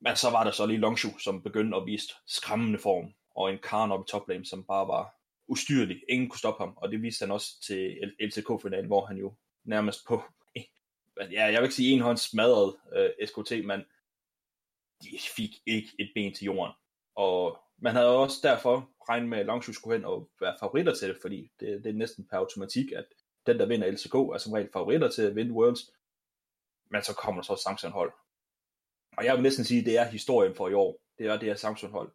Men 0.00 0.16
så 0.16 0.30
var 0.30 0.44
der 0.44 0.50
så 0.50 0.66
lige 0.66 0.78
Longshu, 0.78 1.18
som 1.18 1.42
begyndte 1.42 1.76
at 1.76 1.86
vise 1.86 2.14
skræmmende 2.26 2.78
form, 2.78 3.14
og 3.34 3.52
en 3.52 3.58
Karn 3.62 3.92
op 3.92 4.04
i 4.04 4.10
toplane, 4.10 4.46
som 4.46 4.64
bare 4.64 4.88
var 4.88 5.14
ustyrlig. 5.48 6.02
Ingen 6.08 6.28
kunne 6.28 6.38
stoppe 6.38 6.64
ham, 6.64 6.74
og 6.76 6.90
det 6.90 7.02
viste 7.02 7.22
han 7.22 7.30
også 7.30 7.62
til 7.66 8.12
LCK-finalen, 8.20 8.86
hvor 8.86 9.06
han 9.06 9.16
jo 9.16 9.34
nærmest 9.64 10.06
på, 10.08 10.22
ja, 11.36 11.44
jeg 11.44 11.60
vil 11.60 11.62
ikke 11.62 11.74
sige 11.74 11.94
en 11.94 12.00
hånd 12.00 12.16
smadrede 12.16 12.76
øh, 12.96 13.26
SKT, 13.26 13.52
men 13.64 13.84
de 15.02 15.18
fik 15.36 15.50
ikke 15.66 15.88
et 15.98 16.10
ben 16.14 16.34
til 16.34 16.44
jorden. 16.44 16.74
Og 17.14 17.58
man 17.78 17.94
havde 17.94 18.16
også 18.16 18.36
derfor 18.42 18.90
regnet 19.08 19.28
med, 19.28 19.38
at 19.38 19.46
Longshu 19.46 19.72
skulle 19.72 19.96
hen 19.96 20.04
og 20.04 20.30
være 20.40 20.56
favoritter 20.60 20.94
til 20.94 21.08
det, 21.08 21.18
fordi 21.20 21.50
det, 21.60 21.84
det 21.84 21.90
er 21.90 21.94
næsten 21.94 22.26
per 22.30 22.36
automatik, 22.36 22.92
at 22.92 23.04
den, 23.46 23.58
der 23.58 23.66
vinder 23.66 23.90
LCK, 23.90 24.14
er 24.14 24.38
som 24.38 24.52
regel 24.52 24.68
favoritter 24.72 25.10
til 25.10 25.22
at 25.22 25.36
vinde 25.36 25.52
Worlds. 25.52 25.80
Men 26.90 27.02
så 27.02 27.14
kommer 27.14 27.40
der 27.40 27.46
så 27.46 27.52
et 27.52 27.58
Samsung-hold. 27.58 28.12
Og 29.16 29.24
jeg 29.24 29.34
vil 29.34 29.42
næsten 29.42 29.64
sige, 29.64 29.80
at 29.80 29.86
det 29.86 29.98
er 29.98 30.04
historien 30.04 30.54
for 30.54 30.68
i 30.68 30.74
år. 30.74 31.00
Det 31.18 31.26
er 31.26 31.38
det 31.38 31.48
her 31.48 31.54
Samsung-hold. 31.54 32.12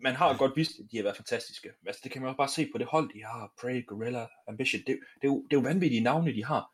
Man 0.00 0.14
har 0.14 0.38
godt 0.38 0.56
vist, 0.56 0.78
at 0.80 0.86
de 0.90 0.96
har 0.96 1.02
været 1.02 1.16
fantastiske. 1.16 1.72
Altså, 1.86 2.00
det 2.04 2.12
kan 2.12 2.22
man 2.22 2.28
også 2.28 2.36
bare 2.36 2.48
se 2.48 2.68
på 2.72 2.78
det 2.78 2.86
hold, 2.86 3.12
de 3.14 3.24
har. 3.24 3.52
Prey, 3.60 3.86
Gorilla, 3.86 4.26
Ambition. 4.48 4.82
Det, 4.86 4.86
det, 4.86 5.22
er 5.22 5.28
jo, 5.28 5.42
det 5.42 5.56
er 5.56 5.60
jo 5.60 5.68
vanvittige 5.68 6.02
navne, 6.02 6.34
de 6.34 6.44
har. 6.44 6.72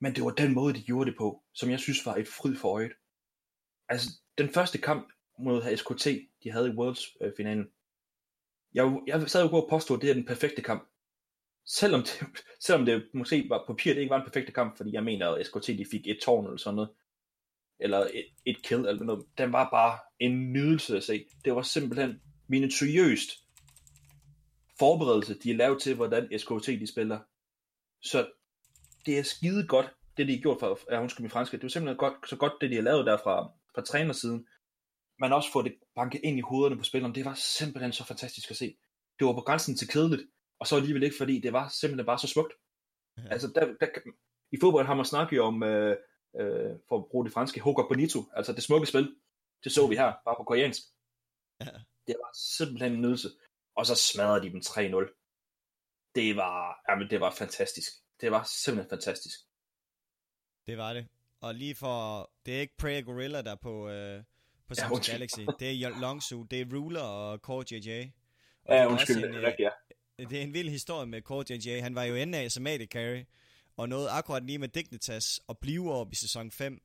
Men 0.00 0.14
det 0.14 0.24
var 0.24 0.30
den 0.30 0.54
måde, 0.54 0.74
de 0.74 0.82
gjorde 0.82 1.10
det 1.10 1.18
på, 1.18 1.42
som 1.54 1.70
jeg 1.70 1.80
synes 1.80 2.06
var 2.06 2.16
et 2.16 2.28
fryd 2.28 2.56
for 2.56 2.68
øjet. 2.68 2.92
Altså, 3.90 4.10
den 4.38 4.48
første 4.48 4.78
kamp 4.78 5.12
mod 5.38 5.76
SKT, 5.76 6.06
de 6.44 6.50
havde 6.50 6.68
i 6.68 6.76
Worlds-finalen, 6.76 7.64
øh, 7.64 7.70
jeg, 8.74 9.00
jeg 9.06 9.30
sad 9.30 9.48
jo 9.48 9.56
og 9.56 9.66
påstod, 9.70 9.96
at 9.96 10.02
det 10.02 10.10
er 10.10 10.14
den 10.14 10.26
perfekte 10.26 10.62
kamp. 10.62 10.88
Selvom 11.66 12.02
det, 12.02 12.22
selvom 12.66 12.86
det 12.86 13.08
måske 13.14 13.46
var 13.48 13.64
på 13.66 13.72
papir, 13.72 13.94
det 13.94 14.00
ikke 14.00 14.10
var 14.10 14.20
en 14.20 14.26
perfekte 14.26 14.52
kamp, 14.52 14.76
fordi 14.76 14.92
jeg 14.92 15.04
mener, 15.04 15.28
at 15.28 15.46
SKT 15.46 15.66
de 15.66 15.86
fik 15.90 16.06
et 16.06 16.18
tårn 16.22 16.44
eller 16.44 16.56
sådan 16.56 16.74
noget, 16.74 16.90
eller 17.80 17.98
et, 17.98 18.26
et 18.44 18.62
kill 18.62 18.86
eller 18.86 19.04
noget. 19.04 19.26
Den 19.38 19.52
var 19.52 19.70
bare 19.70 19.98
en 20.18 20.52
nydelse 20.52 20.96
at 20.96 21.04
se. 21.04 21.24
Det 21.44 21.54
var 21.54 21.62
simpelthen 21.62 22.20
minutiøst 22.48 23.30
forberedelse, 24.78 25.38
de 25.38 25.50
er 25.50 25.56
lavet 25.56 25.82
til, 25.82 25.96
hvordan 25.96 26.38
SKT 26.38 26.66
de 26.66 26.86
spiller. 26.86 27.18
Så 28.02 28.30
det 29.06 29.18
er 29.18 29.22
skide 29.22 29.66
godt, 29.66 29.86
det 30.16 30.28
de 30.28 30.32
har 30.32 30.40
gjort 30.40 30.60
for, 30.60 30.78
ja, 30.90 31.02
undskyld 31.02 31.22
min 31.22 31.30
franske, 31.30 31.56
det 31.56 31.64
er 31.64 31.68
simpelthen 31.68 31.96
godt, 31.96 32.14
så 32.28 32.36
godt, 32.36 32.52
det 32.60 32.70
de 32.70 32.74
har 32.74 32.82
lavet 32.82 33.06
der 33.06 33.16
fra, 33.16 33.52
fra 33.74 33.82
trænersiden, 33.82 34.46
men 35.18 35.32
også 35.32 35.52
få 35.52 35.62
det 35.62 35.74
banket 35.94 36.20
ind 36.24 36.38
i 36.38 36.40
hovederne 36.40 36.78
på 36.78 36.84
spillerne, 36.84 37.14
det 37.14 37.24
var 37.24 37.34
simpelthen 37.34 37.92
så 37.92 38.04
fantastisk 38.04 38.50
at 38.50 38.56
se. 38.56 38.76
Det 39.18 39.26
var 39.26 39.32
på 39.32 39.40
grænsen 39.40 39.76
til 39.76 39.88
kedeligt, 39.88 40.22
og 40.58 40.66
så 40.66 40.76
alligevel 40.76 41.02
ikke, 41.02 41.16
fordi 41.18 41.40
det 41.40 41.52
var 41.52 41.68
simpelthen 41.68 42.06
bare 42.06 42.18
så 42.18 42.26
smukt. 42.26 42.52
Ja. 43.18 43.28
Altså, 43.28 43.48
der, 43.54 43.64
der, 43.80 43.86
i 44.52 44.56
fodbold 44.60 44.86
har 44.86 44.94
man 44.94 45.04
snakket 45.04 45.36
jo 45.36 45.44
om, 45.44 45.62
øh, 45.62 45.96
øh, 46.40 46.70
for 46.88 46.98
at 46.98 47.04
bruge 47.10 47.24
det 47.24 47.32
franske, 47.32 47.60
Hoga 47.60 47.82
Bonito, 47.88 48.20
altså 48.36 48.52
det 48.52 48.62
smukke 48.62 48.86
spil. 48.86 49.16
Det 49.64 49.72
så 49.72 49.86
vi 49.86 49.96
her, 49.96 50.12
bare 50.24 50.36
på 50.38 50.44
koreansk. 50.44 50.82
Ja. 51.60 51.70
Det 52.06 52.16
var 52.22 52.30
simpelthen 52.56 52.92
en 52.92 53.00
nydelse. 53.00 53.28
Og 53.74 53.86
så 53.86 53.94
smadrede 53.94 54.42
de 54.42 54.50
dem 54.50 54.60
3-0. 54.60 56.12
Det 56.14 56.36
var, 56.36 56.80
jamen, 56.88 57.10
det 57.10 57.20
var 57.20 57.30
fantastisk. 57.30 57.90
Det 58.20 58.30
var 58.30 58.42
simpelthen 58.42 58.90
fantastisk. 58.90 59.38
Det 60.66 60.78
var 60.78 60.92
det. 60.92 61.08
Og 61.40 61.54
lige 61.54 61.74
for, 61.74 62.30
det 62.46 62.56
er 62.56 62.60
ikke 62.60 62.76
Prey 62.76 63.04
Gorilla, 63.04 63.42
der 63.42 63.54
på, 63.54 63.88
øh, 63.88 64.22
på 64.68 64.74
Samsung 64.74 65.06
ja, 65.06 65.12
Galaxy. 65.12 65.40
Det 65.58 65.70
er 65.70 66.00
Longsu, 66.00 66.42
det 66.42 66.60
er 66.60 66.66
Ruler 66.74 67.00
og 67.00 67.38
Core 67.38 67.64
JJ. 67.70 68.10
Og 68.64 68.74
ja, 68.74 68.86
undskyld, 68.86 69.24
en, 69.24 69.32
det 69.32 69.44
er 69.44 69.52
ja. 69.58 69.70
Det 70.24 70.38
er 70.38 70.42
en 70.42 70.54
vild 70.54 70.68
historie 70.68 71.06
med 71.06 71.22
Core 71.22 71.44
JJ. 71.50 71.80
Han 71.80 71.94
var 71.94 72.04
jo 72.04 72.14
ende 72.14 72.38
af 72.38 72.52
som 72.52 72.66
carry, 72.66 73.24
og 73.76 73.88
nåede 73.88 74.10
akkurat 74.10 74.44
lige 74.44 74.58
med 74.58 74.68
Dignitas 74.68 75.40
og 75.46 75.58
blive 75.58 75.92
op 75.92 76.12
i 76.12 76.14
sæson 76.14 76.50
5. 76.50 76.82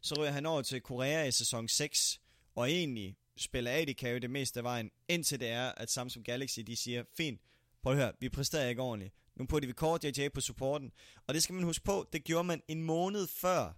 Så 0.00 0.14
ryger 0.18 0.30
han 0.30 0.46
over 0.46 0.62
til 0.62 0.80
Korea 0.80 1.24
i 1.24 1.30
sæson 1.30 1.68
6, 1.68 2.20
og 2.54 2.70
egentlig 2.70 3.16
spiller 3.36 3.70
AD 3.70 3.94
carry 3.94 4.16
det 4.16 4.30
meste 4.30 4.60
af 4.60 4.64
vejen, 4.64 4.90
indtil 5.08 5.40
det 5.40 5.48
er, 5.48 5.72
at 5.76 5.90
Samsung 5.90 6.24
Galaxy 6.24 6.60
de 6.60 6.76
siger, 6.76 7.04
fint, 7.16 7.40
prøv 7.82 7.92
at 7.92 7.98
høre, 7.98 8.12
vi 8.20 8.28
præsterer 8.28 8.68
ikke 8.68 8.82
ordentligt. 8.82 9.14
Nu 9.36 9.46
putter 9.46 9.66
vi 9.66 9.72
Core 9.72 9.98
JJ 10.04 10.28
på 10.28 10.40
supporten. 10.40 10.92
Og 11.26 11.34
det 11.34 11.42
skal 11.42 11.54
man 11.54 11.64
huske 11.64 11.84
på, 11.84 12.08
det 12.12 12.24
gjorde 12.24 12.44
man 12.44 12.62
en 12.68 12.82
måned 12.82 13.26
før, 13.26 13.72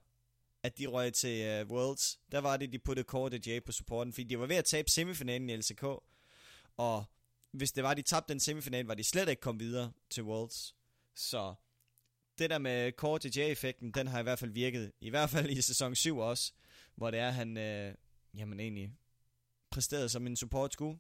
at 0.63 0.79
de 0.79 0.87
røg 0.87 1.13
til 1.13 1.63
uh, 1.63 1.71
Worlds. 1.71 2.21
Der 2.33 2.39
var 2.39 2.57
det, 2.57 2.73
de 2.73 2.79
puttede 2.79 3.07
Core 3.07 3.41
JJ 3.47 3.61
på 3.61 3.73
supporten, 3.73 4.13
fordi 4.13 4.25
de 4.25 4.39
var 4.39 4.47
ved 4.47 4.57
at 4.57 4.65
tabe 4.65 4.91
semifinalen 4.91 5.51
i 5.51 5.57
LCK. 5.57 5.85
Og 6.77 7.05
hvis 7.51 7.73
det 7.73 7.85
var, 7.85 7.95
de 7.95 8.03
tabte 8.03 8.33
den 8.33 8.41
semifinal, 8.41 8.85
var 8.85 8.95
de 8.95 9.05
slet 9.05 9.29
ikke 9.29 9.41
kommet 9.41 9.65
videre 9.65 9.93
til 10.11 10.23
Worlds. 10.23 10.75
Så 11.15 11.55
det 12.39 12.51
der 12.51 12.59
med 12.59 12.93
Core 12.93 13.19
JJ-effekten, 13.25 13.93
den 13.93 14.07
har 14.07 14.21
i 14.21 14.23
hvert 14.23 14.39
fald 14.39 14.51
virket. 14.51 14.93
I 15.01 15.11
hvert 15.11 15.31
fald 15.31 15.51
i 15.51 15.63
sæson 15.63 15.95
7 15.95 16.19
også, 16.19 16.53
hvor 16.95 17.11
det 17.11 17.21
er, 17.21 17.31
han 17.31 17.57
øh, 17.57 17.95
jamen 18.35 18.61
egentlig 18.61 18.93
præsterede 19.71 20.09
som 20.09 20.27
en 20.27 20.37
support 20.37 20.73
skulle. 20.73 20.99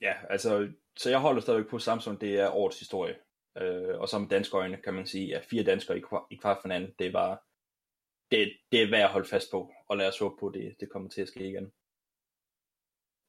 Ja, 0.00 0.14
altså, 0.30 0.72
så 0.96 1.10
jeg 1.10 1.18
holder 1.18 1.40
stadigvæk 1.40 1.70
på 1.70 1.78
Samsung, 1.78 2.20
det 2.20 2.40
er 2.40 2.50
årets 2.50 2.78
historie. 2.78 3.14
Øh, 3.56 3.98
og 3.98 4.08
som 4.08 4.28
danske 4.28 4.56
øjne 4.56 4.76
kan 4.76 4.94
man 4.94 5.06
sige, 5.06 5.36
at 5.36 5.44
fire 5.44 5.62
danskere 5.62 5.98
i, 5.98 6.02
i 6.30 6.36
kvartfinalen, 6.36 6.90
det 6.98 7.12
var 7.12 7.42
det, 8.30 8.52
det 8.72 8.82
er 8.82 8.90
værd 8.90 9.02
at 9.02 9.10
holde 9.10 9.28
fast 9.28 9.50
på, 9.50 9.72
og 9.88 9.96
lad 9.96 10.08
os 10.08 10.18
håbe 10.18 10.34
på, 10.40 10.46
at 10.46 10.54
det, 10.54 10.76
det 10.80 10.90
kommer 10.90 11.08
til 11.08 11.22
at 11.22 11.28
ske 11.28 11.48
igen. 11.48 11.72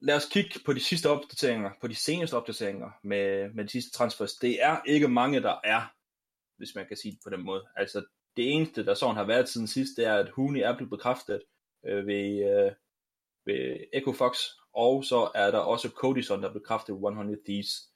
Lad 0.02 0.16
os 0.16 0.30
kigge 0.30 0.60
på 0.66 0.74
de 0.74 0.80
sidste 0.80 1.10
opdateringer, 1.10 1.72
på 1.82 1.88
de 1.88 1.96
seneste 1.96 2.34
opdateringer 2.34 2.92
med, 3.04 3.54
med 3.54 3.64
de 3.64 3.70
sidste 3.70 3.92
transfers. 3.92 4.34
Det 4.34 4.64
er 4.64 4.82
ikke 4.86 5.08
mange, 5.08 5.42
der 5.42 5.60
er, 5.64 5.94
hvis 6.58 6.76
man 6.76 6.88
kan 6.88 6.98
sige 6.98 7.12
det 7.12 7.20
på 7.24 7.30
den 7.30 7.46
måde. 7.46 7.68
Altså, 7.76 8.06
det 8.38 8.54
eneste, 8.54 8.86
der 8.86 8.94
sådan 8.94 9.16
har 9.16 9.26
været 9.26 9.50
siden 9.50 9.68
sidst, 9.68 9.98
det 9.98 10.06
er, 10.06 10.16
at 10.16 10.30
Huni 10.30 10.60
er 10.60 10.76
blevet 10.78 10.90
bekræftet 10.90 11.42
øh, 11.86 12.08
ved, 12.08 12.50
øh, 12.50 12.72
ved 13.46 13.78
Echo 13.94 14.14
Fox, 14.14 14.38
og 14.74 15.06
så 15.06 15.32
er 15.36 15.52
der 15.52 15.60
også 15.60 15.90
Codison, 15.90 16.42
der 16.42 16.50
er 16.50 16.54
bekræftet 16.54 16.94
100 16.94 17.38
Thieves 17.46 17.92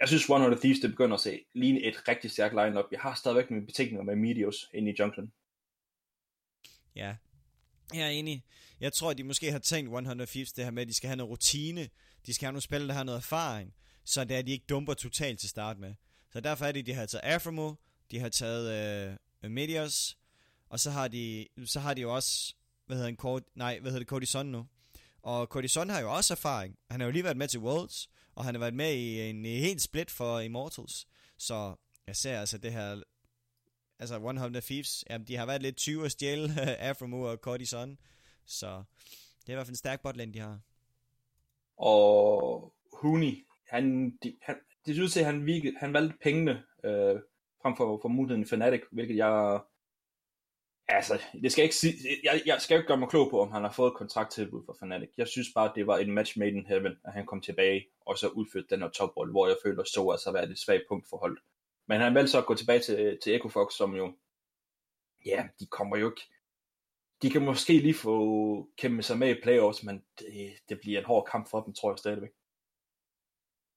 jeg 0.00 0.08
synes 0.08 0.22
100 0.22 0.60
Thieves, 0.60 0.80
det 0.80 0.90
begynder 0.90 1.14
at 1.14 1.20
se 1.20 1.44
ligne 1.54 1.80
et 1.80 2.08
rigtig 2.08 2.30
stærkt 2.30 2.54
line-up. 2.54 2.92
Jeg 2.92 3.00
har 3.00 3.14
stadigvæk 3.14 3.50
mine 3.50 3.66
betænkninger 3.66 4.04
med 4.04 4.16
Medios 4.16 4.70
inde 4.74 4.90
i 4.92 4.94
Junction. 4.98 5.32
Ja, 6.98 7.14
jeg 7.94 8.02
er 8.02 8.10
enig. 8.10 8.44
Jeg 8.80 8.92
tror, 8.92 9.10
at 9.10 9.18
de 9.18 9.24
måske 9.24 9.52
har 9.52 9.58
tænkt 9.58 9.92
100 9.92 10.30
Thieves 10.30 10.52
det 10.52 10.64
her 10.64 10.70
med, 10.70 10.82
at 10.82 10.88
de 10.88 10.94
skal 10.94 11.08
have 11.08 11.16
noget 11.16 11.30
rutine. 11.30 11.88
De 12.26 12.34
skal 12.34 12.46
have 12.46 12.52
nogle 12.52 12.62
spil, 12.62 12.88
der 12.88 12.94
har 12.94 13.04
noget 13.04 13.18
erfaring. 13.18 13.74
Så 14.04 14.24
det 14.24 14.36
er, 14.36 14.42
de 14.42 14.52
ikke 14.52 14.66
dumper 14.68 14.94
totalt 14.94 15.40
til 15.40 15.48
start 15.48 15.78
med. 15.78 15.94
Så 16.32 16.40
derfor 16.40 16.64
er 16.64 16.72
det, 16.72 16.86
de 16.86 16.94
har 16.94 17.06
taget 17.06 17.22
Aframo, 17.22 17.74
de 18.10 18.18
har 18.18 18.28
taget 18.28 19.18
øh, 19.42 19.50
Medios, 19.50 20.18
og 20.68 20.80
så 20.80 20.90
har 20.90 21.08
de, 21.08 21.48
så 21.64 21.80
har 21.80 21.94
de 21.94 22.00
jo 22.00 22.14
også, 22.14 22.54
hvad 22.86 22.96
hedder 22.96 23.08
en 23.08 23.16
kort, 23.16 23.42
nej, 23.54 23.78
hvad 23.78 23.90
hedder 23.92 24.04
det, 24.04 24.34
Cody 24.34 24.44
nu. 24.44 24.66
Og 25.22 25.46
Cody 25.46 25.90
har 25.90 26.00
jo 26.00 26.12
også 26.14 26.34
erfaring. 26.34 26.76
Han 26.90 27.00
har 27.00 27.06
jo 27.06 27.12
lige 27.12 27.24
været 27.24 27.36
med 27.36 27.48
til 27.48 27.60
Worlds, 27.60 28.10
og 28.34 28.44
han 28.44 28.54
har 28.54 28.58
været 28.58 28.74
med 28.74 28.94
i 28.94 29.30
en 29.30 29.44
helt 29.44 29.82
split 29.82 30.10
for 30.10 30.40
Immortals. 30.40 31.06
Så 31.38 31.74
jeg 32.06 32.16
ser 32.16 32.40
altså 32.40 32.58
det 32.58 32.72
her, 32.72 33.02
altså 33.98 34.14
100 34.14 34.60
Thieves, 34.60 35.04
jamen 35.10 35.26
de 35.26 35.36
har 35.36 35.46
været 35.46 35.62
lidt 35.62 35.76
20 35.76 36.04
at 36.04 36.12
stjæle 36.12 36.60
Afromo 36.88 37.22
og 37.22 37.36
Cody 37.36 37.64
Sun, 37.64 37.98
så 38.44 38.82
det 39.40 39.48
er 39.48 39.52
i 39.52 39.54
hvert 39.54 39.66
fald 39.66 39.72
en 39.72 39.76
stærk 39.76 40.02
botlane, 40.02 40.32
de 40.32 40.38
har. 40.38 40.60
Og 41.76 42.74
Huni, 42.92 43.44
han, 43.68 44.10
de, 44.22 44.36
han, 44.42 44.56
det 44.86 44.94
synes 44.94 45.16
at 45.16 45.24
han, 45.24 45.46
virkede, 45.46 45.74
han 45.80 45.92
valgte 45.92 46.18
pengene 46.22 46.62
øh, 46.84 47.20
frem 47.62 47.76
for, 47.76 47.98
for 48.02 48.08
muligheden 48.08 48.42
i 48.42 48.46
Fnatic, 48.46 48.80
hvilket 48.92 49.16
jeg 49.16 49.60
Altså, 50.90 51.22
det 51.42 51.52
skal 51.52 51.64
ikke 51.64 51.76
sige, 51.76 51.94
jeg, 52.24 52.42
jeg 52.46 52.60
skal 52.60 52.76
ikke 52.76 52.86
gøre 52.86 52.96
mig 52.96 53.08
klog 53.08 53.30
på, 53.30 53.40
om 53.40 53.52
han 53.52 53.62
har 53.62 53.72
fået 53.72 53.94
kontrakttilbud 53.94 54.62
fra 54.66 54.74
Fnatic. 54.78 55.08
Jeg 55.16 55.28
synes 55.28 55.48
bare, 55.54 55.72
det 55.74 55.86
var 55.86 55.98
en 55.98 56.12
match 56.12 56.38
made 56.38 56.50
in 56.50 56.66
heaven, 56.66 56.92
at 57.04 57.12
han 57.12 57.26
kom 57.26 57.40
tilbage, 57.40 57.86
og 58.06 58.18
så 58.18 58.28
udførte 58.28 58.66
den 58.70 58.82
her 58.82 58.88
toprolle, 58.88 59.32
hvor 59.32 59.46
jeg 59.46 59.56
føler 59.64 59.84
så 59.84 60.10
altså 60.10 60.32
været 60.32 60.50
et 60.50 60.58
svagt 60.58 60.82
punkt 60.88 61.06
for 61.10 61.16
holdet. 61.16 61.42
Men 61.88 62.00
han 62.00 62.14
valgte 62.14 62.30
så 62.30 62.38
at 62.38 62.46
gå 62.46 62.54
tilbage 62.54 62.80
til, 62.80 63.18
til 63.22 63.34
Echo 63.34 63.48
Fox, 63.48 63.74
som 63.74 63.94
jo, 63.94 64.16
ja, 65.26 65.48
de 65.60 65.66
kommer 65.66 65.96
jo 65.96 66.10
ikke, 66.10 66.22
de 67.22 67.30
kan 67.30 67.44
måske 67.44 67.78
lige 67.78 67.94
få 67.94 68.70
kæmpe 68.76 69.02
sig 69.02 69.18
med 69.18 69.36
i 69.36 69.40
playoffs, 69.42 69.82
men 69.82 70.04
det, 70.18 70.52
det 70.68 70.80
bliver 70.80 70.98
en 70.98 71.04
hård 71.04 71.28
kamp 71.30 71.48
for 71.50 71.62
dem, 71.62 71.74
tror 71.74 71.92
jeg 71.92 71.98
stadigvæk. 71.98 72.30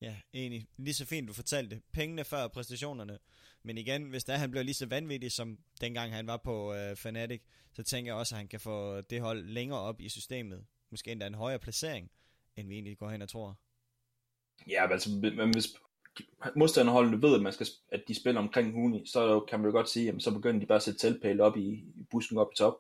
Ja, 0.02 0.16
enig. 0.34 0.68
Lige 0.78 0.94
så 0.94 1.06
fint, 1.06 1.28
du 1.28 1.34
fortalte. 1.34 1.82
Pengene 1.94 2.24
før 2.24 2.48
præstationerne. 2.48 3.20
Men 3.64 3.78
igen, 3.78 4.10
hvis 4.10 4.24
der 4.24 4.38
han 4.38 4.52
bliver 4.52 4.64
lige 4.64 4.74
så 4.74 4.86
vanvittig, 4.86 5.32
som 5.32 5.58
dengang 5.82 6.14
han 6.14 6.28
var 6.28 6.38
på 6.38 6.74
øh, 6.74 6.96
Fnatic, 6.96 7.42
så 7.74 7.84
tænker 7.84 8.12
jeg 8.12 8.20
også, 8.20 8.36
at 8.36 8.38
han 8.38 8.48
kan 8.48 8.60
få 8.60 9.02
det 9.02 9.22
hold 9.22 9.46
længere 9.46 9.80
op 9.80 10.02
i 10.02 10.10
systemet. 10.10 10.66
Måske 10.92 11.12
endda 11.12 11.28
en 11.28 11.34
højere 11.34 11.60
placering, 11.60 12.12
end 12.56 12.68
vi 12.68 12.74
egentlig 12.74 12.98
går 12.98 13.10
hen 13.10 13.22
og 13.22 13.30
tror. 13.30 13.60
Ja, 14.68 14.86
men, 14.86 14.92
altså, 14.92 15.10
men 15.36 15.52
hvis 15.52 15.68
modstanderholdene 16.56 17.22
ved, 17.22 17.36
at, 17.36 17.42
man 17.42 17.54
skal, 17.54 17.68
at 17.90 18.04
de 18.08 18.16
spiller 18.16 18.42
omkring 18.42 18.74
Huni, 18.74 19.06
så 19.06 19.46
kan 19.50 19.60
man 19.60 19.66
jo 19.66 19.72
godt 19.72 19.90
sige, 19.90 20.10
at 20.10 20.24
så 20.24 20.34
begynder 20.34 20.60
de 20.60 20.66
bare 20.66 20.76
at 20.76 20.84
sætte 20.84 21.00
teltpæle 21.00 21.44
op 21.44 21.58
i, 21.58 21.70
i 21.96 22.06
busken 22.12 22.38
op 22.38 22.52
i 22.54 22.56
top, 22.58 22.78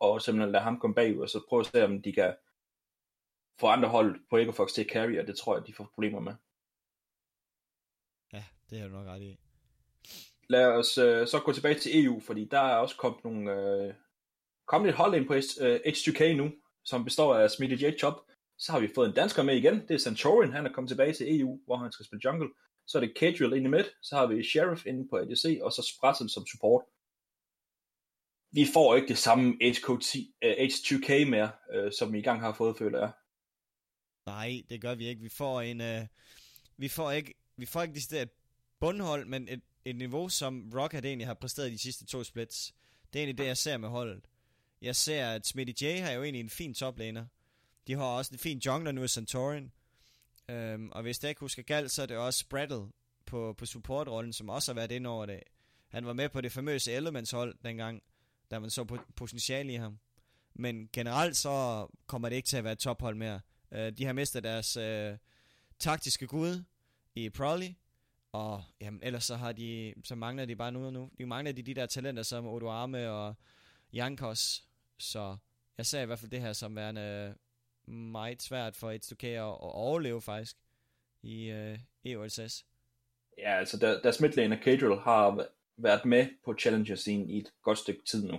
og 0.00 0.22
simpelthen 0.22 0.52
lade 0.52 0.62
ham 0.62 0.80
komme 0.80 0.94
bagud, 0.94 1.22
og 1.22 1.28
så 1.28 1.40
prøve 1.48 1.60
at 1.60 1.66
se, 1.66 1.84
om 1.84 2.02
de 2.02 2.12
kan 2.12 2.34
få 3.60 3.66
andre 3.66 3.88
hold 3.88 4.20
på 4.30 4.36
Ecofox 4.36 4.72
til 4.72 4.84
at 4.84 4.90
carry, 4.90 5.18
og 5.18 5.26
det 5.26 5.36
tror 5.36 5.56
jeg, 5.56 5.66
de 5.66 5.74
får 5.74 5.90
problemer 5.94 6.20
med. 6.20 6.34
Ja, 8.32 8.44
det 8.70 8.80
har 8.80 8.88
du 8.88 8.94
nok 8.94 9.06
ret 9.06 9.22
i. 9.22 9.38
Lad 10.48 10.66
os 10.66 10.98
øh, 10.98 11.26
så 11.26 11.40
gå 11.44 11.52
tilbage 11.52 11.78
til 11.78 12.04
EU, 12.04 12.20
fordi 12.20 12.44
der 12.44 12.60
er 12.60 12.76
også 12.76 12.96
kommet 12.96 13.24
nogle... 13.24 13.52
Øh, 13.52 13.94
kommet 14.66 14.88
et 14.88 14.94
hold 14.94 15.14
ind 15.14 15.26
på 15.26 15.34
øh, 15.34 15.80
H2K 15.86 16.32
nu, 16.32 16.52
som 16.84 17.04
består 17.04 17.34
af 17.34 17.50
Smitty 17.50 17.84
J. 17.84 17.98
Chop. 17.98 18.20
Så 18.58 18.72
har 18.72 18.80
vi 18.80 18.88
fået 18.94 19.08
en 19.08 19.14
dansker 19.14 19.42
med 19.42 19.56
igen, 19.56 19.74
det 19.88 19.90
er 19.94 19.98
Centurion, 19.98 20.52
han 20.52 20.66
er 20.66 20.72
kommet 20.72 20.88
tilbage 20.88 21.12
til 21.12 21.40
EU, 21.40 21.60
hvor 21.66 21.76
han 21.76 21.92
skal 21.92 22.06
spille 22.06 22.20
jungle. 22.24 22.48
Så 22.88 22.98
er 22.98 23.00
det 23.00 23.14
Cadriel 23.18 23.52
ind 23.56 23.66
i 23.66 23.68
midt, 23.68 23.86
så 24.02 24.16
har 24.16 24.26
vi 24.26 24.44
Sheriff 24.44 24.86
inde 24.86 25.08
på 25.08 25.16
ADC, 25.16 25.58
og 25.62 25.72
så 25.72 25.94
Spratten 25.96 26.28
som 26.28 26.46
support. 26.46 26.84
Vi 28.52 28.66
får 28.72 28.96
ikke 28.96 29.08
det 29.08 29.18
samme 29.18 29.52
HKT, 29.52 30.14
uh, 30.14 30.22
øh, 30.42 30.52
H2K 30.52 31.24
mere, 31.24 31.50
uh, 31.74 31.90
som 31.98 32.12
vi 32.12 32.18
i 32.18 32.22
gang 32.22 32.40
har 32.40 32.52
fået, 32.52 32.78
føler 32.78 32.98
jeg. 32.98 33.10
Nej, 34.26 34.62
det 34.70 34.80
gør 34.80 34.94
vi 34.94 35.06
ikke. 35.06 35.22
Vi 35.22 35.28
får 35.28 35.60
en... 35.60 35.80
Uh, 35.80 36.06
vi 36.76 36.88
får 36.88 37.10
ikke, 37.10 37.34
vi 37.56 37.66
får 37.66 37.82
ikke 37.82 38.00
det 38.10 38.30
bundhold, 38.80 39.26
men 39.26 39.48
et, 39.48 39.60
et 39.84 39.96
niveau, 39.96 40.28
som 40.28 40.72
Rocket 40.74 41.04
egentlig 41.04 41.26
har 41.26 41.34
præsteret 41.34 41.72
de 41.72 41.78
sidste 41.78 42.06
to 42.06 42.24
splits. 42.24 42.74
Det 43.12 43.18
er 43.18 43.22
egentlig 43.22 43.38
det, 43.38 43.46
jeg 43.46 43.56
ser 43.56 43.76
med 43.76 43.88
holdet. 43.88 44.24
Jeg 44.82 44.96
ser, 44.96 45.30
at 45.30 45.46
Smitty 45.46 45.84
J 45.84 46.00
har 46.00 46.12
jo 46.12 46.22
egentlig 46.22 46.40
en 46.40 46.50
fin 46.50 46.74
toplaner. 46.74 47.26
De 47.86 47.94
har 47.94 48.04
også 48.04 48.34
en 48.34 48.38
fin 48.38 48.58
jungler 48.58 48.92
nu 48.92 49.02
i 49.02 49.08
Santorin. 49.08 49.72
Øhm, 50.48 50.90
og 50.92 51.02
hvis 51.02 51.22
jeg 51.22 51.28
ikke 51.28 51.40
husker 51.40 51.62
galt, 51.62 51.90
så 51.90 52.02
er 52.02 52.06
det 52.06 52.16
også 52.16 52.38
Spraddle 52.38 52.86
på, 53.26 53.54
på 53.58 53.66
supportrollen, 53.66 54.32
som 54.32 54.48
også 54.48 54.72
har 54.72 54.74
været 54.74 54.92
ind 54.92 55.06
over 55.06 55.26
det. 55.26 55.40
Han 55.88 56.06
var 56.06 56.12
med 56.12 56.28
på 56.28 56.40
det 56.40 56.52
famøse 56.52 56.92
Elements 56.92 57.30
hold 57.30 57.54
dengang, 57.64 58.02
da 58.50 58.58
man 58.58 58.70
så 58.70 58.84
potentiale 59.16 59.72
i 59.72 59.76
ham. 59.76 59.98
Men 60.54 60.88
generelt 60.92 61.36
så 61.36 61.86
kommer 62.06 62.28
det 62.28 62.36
ikke 62.36 62.48
til 62.48 62.56
at 62.56 62.64
være 62.64 62.72
et 62.72 62.78
tophold 62.78 63.16
mere. 63.16 63.40
Øh, 63.72 63.92
de 63.92 64.04
har 64.04 64.12
mistet 64.12 64.42
deres 64.44 64.76
øh, 64.76 65.16
taktiske 65.78 66.26
gud 66.26 66.64
i 67.14 67.30
Prolly, 67.30 67.68
og 68.32 68.64
jamen, 68.80 69.00
ellers 69.02 69.24
så, 69.24 69.36
har 69.36 69.52
de, 69.52 69.94
så 70.04 70.14
mangler 70.14 70.44
de 70.44 70.56
bare 70.56 70.72
nu 70.72 70.86
og 70.86 70.92
nu. 70.92 71.10
De 71.18 71.26
mangler 71.26 71.52
de, 71.52 71.62
de 71.62 71.74
der 71.74 71.86
talenter 71.86 72.22
som 72.22 72.46
Odo 72.46 72.68
Arme 72.68 73.10
og 73.10 73.34
Jankos. 73.92 74.64
Så 74.98 75.36
jeg 75.78 75.86
ser 75.86 76.00
i 76.00 76.06
hvert 76.06 76.18
fald 76.18 76.30
det 76.30 76.40
her 76.40 76.52
som 76.52 76.76
værende 76.76 77.34
meget 77.88 78.42
svært 78.42 78.76
for 78.76 78.90
et 78.90 79.12
k 79.18 79.24
at, 79.24 79.42
overleve 79.60 80.22
faktisk 80.22 80.56
i 81.22 81.50
øh, 81.50 81.78
EOSS. 82.04 82.64
Ja, 83.38 83.58
altså 83.58 83.78
der, 83.78 84.00
deres 84.02 84.20
midlaner 84.20 84.62
Cadriel 84.62 84.98
har 84.98 85.46
været 85.76 86.04
med 86.04 86.26
på 86.44 86.54
Challenger-scenen 86.60 87.30
i 87.30 87.38
et 87.38 87.52
godt 87.62 87.78
stykke 87.78 88.02
tid 88.10 88.26
nu. 88.26 88.38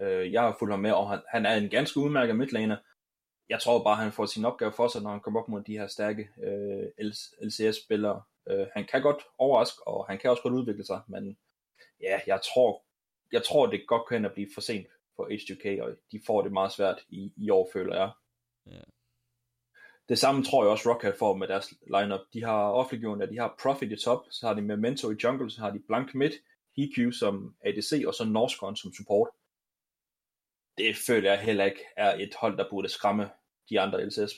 Øh, 0.00 0.32
jeg 0.32 0.42
har 0.42 0.56
fulgt 0.58 0.72
ham 0.72 0.80
med, 0.80 0.92
og 0.92 1.10
han, 1.10 1.20
han 1.28 1.46
er 1.46 1.54
en 1.54 1.68
ganske 1.68 2.00
udmærket 2.00 2.36
midlaner. 2.36 2.76
Jeg 3.48 3.60
tror 3.60 3.84
bare, 3.84 3.96
han 3.96 4.12
får 4.12 4.26
sin 4.26 4.44
opgave 4.44 4.72
for 4.72 4.88
sig, 4.88 5.02
når 5.02 5.10
han 5.10 5.20
kommer 5.20 5.40
op 5.40 5.48
mod 5.48 5.62
de 5.62 5.78
her 5.78 5.86
stærke 5.86 6.28
øh, 6.42 7.06
LCS-spillere, 7.42 8.22
Øh, 8.50 8.66
han 8.74 8.86
kan 8.86 9.02
godt 9.02 9.22
overraske, 9.38 9.88
og 9.88 10.06
han 10.06 10.18
kan 10.18 10.30
også 10.30 10.42
godt 10.42 10.54
udvikle 10.54 10.84
sig, 10.84 11.00
men 11.08 11.38
ja, 12.00 12.20
jeg 12.26 12.40
tror, 12.42 12.84
jeg 13.32 13.42
tror 13.44 13.66
det 13.66 13.86
godt 13.86 14.08
kan 14.08 14.24
at 14.24 14.32
blive 14.32 14.50
for 14.54 14.60
sent 14.60 14.86
for 15.16 15.24
H2K, 15.24 15.82
og 15.82 15.96
de 16.12 16.20
får 16.26 16.42
det 16.42 16.52
meget 16.52 16.72
svært 16.72 16.98
i, 17.08 17.32
i 17.36 17.50
år, 17.50 17.70
føler 17.72 17.96
jeg. 17.96 18.10
Ja. 18.70 18.80
Det 20.08 20.18
samme 20.18 20.44
tror 20.44 20.64
jeg 20.64 20.70
også 20.70 20.92
Rocket 20.92 21.14
får 21.18 21.36
med 21.36 21.48
deres 21.48 21.74
lineup. 21.86 22.20
De 22.32 22.44
har 22.44 22.70
offentliggjort, 22.70 23.22
at 23.22 23.28
de 23.28 23.38
har 23.38 23.56
Profit 23.62 23.92
i 23.92 23.96
top, 23.96 24.26
så 24.30 24.46
har 24.46 24.54
de 24.54 24.62
Memento 24.62 25.10
i 25.10 25.16
jungle, 25.24 25.50
så 25.50 25.60
har 25.60 25.70
de 25.70 25.82
Blank 25.86 26.14
Mid, 26.14 26.30
HQ 26.76 27.14
som 27.18 27.56
ADC, 27.60 28.04
og 28.06 28.14
så 28.14 28.24
Norscon 28.24 28.76
som 28.76 28.92
support. 28.92 29.28
Det 30.78 30.96
føler 31.06 31.32
jeg 31.32 31.40
heller 31.40 31.64
ikke 31.64 31.84
er 31.96 32.14
et 32.14 32.34
hold, 32.40 32.56
der 32.58 32.70
burde 32.70 32.88
skræmme 32.88 33.30
de 33.68 33.80
andre 33.80 34.06
LCS 34.06 34.32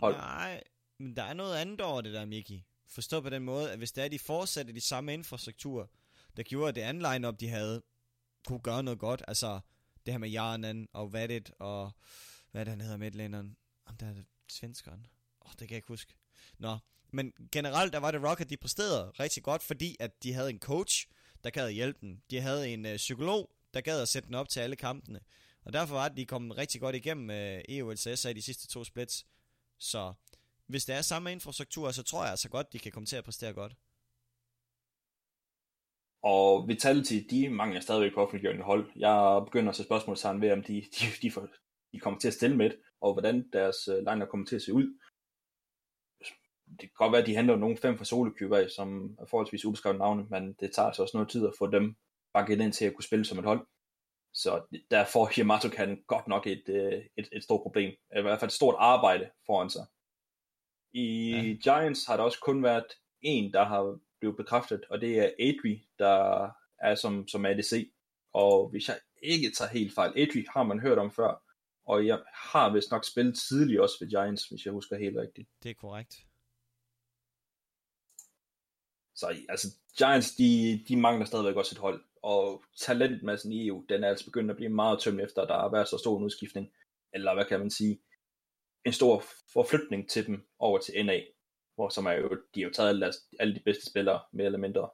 hold. 0.00 0.14
Nej, 0.14 0.62
men 0.98 1.16
der 1.16 1.22
er 1.22 1.34
noget 1.34 1.56
andet 1.56 1.80
over 1.80 2.00
det 2.00 2.12
der, 2.12 2.24
Miki. 2.24 2.64
Forstå 2.88 3.20
på 3.20 3.30
den 3.30 3.42
måde, 3.42 3.70
at 3.72 3.78
hvis 3.78 3.92
det 3.92 4.04
er, 4.04 4.08
de 4.08 4.18
fortsætter 4.18 4.72
de 4.72 4.80
samme 4.80 5.14
infrastruktur, 5.14 5.90
der 6.36 6.42
gjorde, 6.42 6.68
at 6.68 6.74
det 6.74 6.80
andet 6.80 7.12
line-up, 7.12 7.40
de 7.40 7.48
havde, 7.48 7.82
kunne 8.46 8.60
gøre 8.60 8.82
noget 8.82 8.98
godt. 8.98 9.22
Altså, 9.28 9.60
det 10.06 10.14
her 10.14 10.18
med 10.18 10.28
Jarnan 10.28 10.88
og 10.92 11.12
Vadet 11.12 11.50
og, 11.58 11.92
hvad 12.56 12.62
er 12.62 12.64
det, 12.64 12.72
han 12.72 12.80
hedder, 12.80 12.96
midlanderen? 12.96 13.56
Om 13.86 13.96
der 13.96 14.06
er 14.06 14.14
det 14.14 14.24
svenskeren. 14.48 15.06
Åh, 15.42 15.46
oh, 15.46 15.50
det 15.50 15.58
kan 15.58 15.70
jeg 15.70 15.76
ikke 15.76 15.88
huske. 15.88 16.14
Nå, 16.58 16.76
men 17.12 17.32
generelt, 17.52 17.92
der 17.92 17.98
var 17.98 18.10
det 18.10 18.22
Rocket, 18.22 18.50
de 18.50 18.56
præsterede 18.56 19.10
rigtig 19.10 19.42
godt, 19.42 19.62
fordi 19.62 19.96
at 20.00 20.22
de 20.22 20.32
havde 20.32 20.50
en 20.50 20.58
coach, 20.58 21.08
der 21.44 21.50
gad 21.50 21.66
at 21.66 21.74
hjælpe 21.74 21.98
dem. 22.00 22.20
De 22.30 22.40
havde 22.40 22.68
en 22.68 22.86
øh, 22.86 22.96
psykolog, 22.96 23.50
der 23.74 23.80
gad 23.80 24.02
at 24.02 24.08
sætte 24.08 24.26
den 24.26 24.34
op 24.34 24.48
til 24.48 24.60
alle 24.60 24.76
kampene. 24.76 25.20
Og 25.64 25.72
derfor 25.72 25.94
var 25.94 26.08
det, 26.08 26.16
de 26.16 26.26
kom 26.26 26.50
rigtig 26.50 26.80
godt 26.80 26.96
igennem 26.96 27.30
øh, 27.30 27.60
EOLCS 27.68 28.24
i 28.24 28.32
de 28.32 28.42
sidste 28.42 28.68
to 28.68 28.84
splits. 28.84 29.26
Så 29.78 30.14
hvis 30.66 30.84
det 30.84 30.94
er 30.94 31.02
samme 31.02 31.32
infrastruktur, 31.32 31.90
så 31.90 32.02
tror 32.02 32.22
jeg 32.22 32.30
altså 32.30 32.48
godt, 32.48 32.72
de 32.72 32.78
kan 32.78 32.92
komme 32.92 33.06
til 33.06 33.16
at 33.16 33.24
præstere 33.24 33.52
godt. 33.52 33.76
Og 36.22 36.68
Vitality, 36.68 37.14
de 37.30 37.48
mangler 37.48 37.80
stadigvæk 37.80 38.14
på 38.14 38.20
offentliggjørende 38.20 38.64
hold. 38.64 38.90
Jeg 38.96 39.42
begynder 39.44 39.70
at 39.70 39.76
se 39.76 39.84
spørgsmålstegn 39.84 40.40
ved, 40.40 40.52
om 40.52 40.62
de, 40.62 40.74
de, 40.74 41.06
de, 41.22 41.30
får, 41.30 41.48
de 41.96 42.00
kommer 42.00 42.20
til 42.20 42.28
at 42.28 42.34
stille 42.34 42.56
med, 42.56 42.70
og 43.00 43.12
hvordan 43.12 43.48
deres 43.52 43.88
uh, 43.88 43.98
liner 43.98 44.26
kommer 44.26 44.46
til 44.46 44.56
at 44.56 44.62
se 44.62 44.72
ud. 44.72 44.98
det 46.70 46.80
kan 46.80 46.96
godt 46.96 47.12
være, 47.12 47.20
at 47.20 47.26
de 47.26 47.36
henter 47.36 47.56
nogle 47.56 47.76
fem 47.76 47.98
fra 47.98 48.04
Solekøber 48.04 48.56
af, 48.56 48.70
som 48.70 49.16
er 49.18 49.26
forholdsvis 49.26 49.64
ubeskrevet 49.64 49.98
navne, 49.98 50.26
men 50.30 50.52
det 50.60 50.72
tager 50.72 50.86
altså 50.86 51.02
også 51.02 51.16
noget 51.16 51.30
tid 51.30 51.46
at 51.46 51.54
få 51.58 51.66
dem 51.66 51.96
bakket 52.32 52.60
ind 52.60 52.72
til 52.72 52.84
at 52.84 52.94
kunne 52.94 53.04
spille 53.04 53.24
som 53.24 53.38
et 53.38 53.44
hold. 53.44 53.66
Så 54.34 54.62
der 54.90 55.04
får 55.04 55.30
Yamato 55.38 55.68
kan 55.68 56.02
godt 56.06 56.28
nok 56.28 56.46
et, 56.46 56.68
øh, 56.68 57.02
et, 57.16 57.28
et 57.32 57.42
stort 57.42 57.62
problem. 57.62 57.90
I 58.18 58.20
hvert 58.20 58.40
fald 58.40 58.48
et 58.48 58.54
stort 58.54 58.74
arbejde 58.78 59.30
foran 59.46 59.70
sig. 59.70 59.86
I 60.92 61.30
ja. 61.30 61.70
Giants 61.70 62.06
har 62.06 62.16
der 62.16 62.24
også 62.24 62.40
kun 62.40 62.62
været 62.62 62.86
en, 63.22 63.52
der 63.52 63.64
har 63.64 63.98
blevet 64.20 64.36
bekræftet, 64.36 64.84
og 64.90 65.00
det 65.00 65.18
er 65.18 65.30
Adri, 65.40 65.86
der 65.98 66.50
er 66.78 66.94
som, 66.94 67.28
som 67.28 67.46
ADC. 67.46 67.92
Og 68.32 68.68
hvis 68.68 68.88
jeg 68.88 68.98
ikke 69.22 69.50
tager 69.50 69.70
helt 69.70 69.94
fejl, 69.94 70.12
Adri 70.16 70.44
har 70.54 70.62
man 70.62 70.80
hørt 70.80 70.98
om 70.98 71.10
før, 71.10 71.45
og 71.86 72.06
jeg 72.06 72.22
har 72.34 72.72
vist 72.72 72.90
nok 72.90 73.04
spillet 73.04 73.38
tidligere 73.38 73.82
også 73.82 73.96
ved 74.00 74.08
Giants, 74.08 74.48
hvis 74.48 74.64
jeg 74.64 74.72
husker 74.72 74.98
helt 74.98 75.16
rigtigt. 75.16 75.48
Det 75.62 75.70
er 75.70 75.74
korrekt. 75.74 76.26
Så 79.14 79.36
altså, 79.48 79.68
Giants, 79.98 80.34
de, 80.34 80.84
de 80.88 80.96
mangler 80.96 81.26
stadigvæk 81.26 81.56
også 81.56 81.74
et 81.74 81.80
hold, 81.80 82.04
og 82.22 82.62
talentmassen 82.78 83.52
i 83.52 83.66
EU, 83.66 83.84
den 83.88 84.04
er 84.04 84.08
altså 84.08 84.24
begyndt 84.24 84.50
at 84.50 84.56
blive 84.56 84.68
meget 84.68 85.00
tømt 85.00 85.20
efter, 85.20 85.42
at 85.42 85.48
der 85.48 85.58
har 85.58 85.70
været 85.70 85.88
så 85.88 85.98
stor 85.98 86.18
en 86.18 86.24
udskiftning, 86.24 86.72
eller 87.12 87.34
hvad 87.34 87.44
kan 87.44 87.60
man 87.60 87.70
sige, 87.70 88.00
en 88.84 88.92
stor 88.92 89.24
forflytning 89.52 90.10
til 90.10 90.26
dem 90.26 90.46
over 90.58 90.78
til 90.78 91.06
NA, 91.06 91.20
hvor 91.74 91.88
som 91.88 92.06
er 92.06 92.12
jo, 92.12 92.28
de 92.54 92.60
har 92.60 92.68
jo 92.68 92.72
taget 92.72 92.88
alle, 92.88 93.12
alle 93.40 93.54
de 93.54 93.60
bedste 93.64 93.90
spillere, 93.90 94.20
mere 94.32 94.46
eller 94.46 94.58
mindre. 94.58 94.90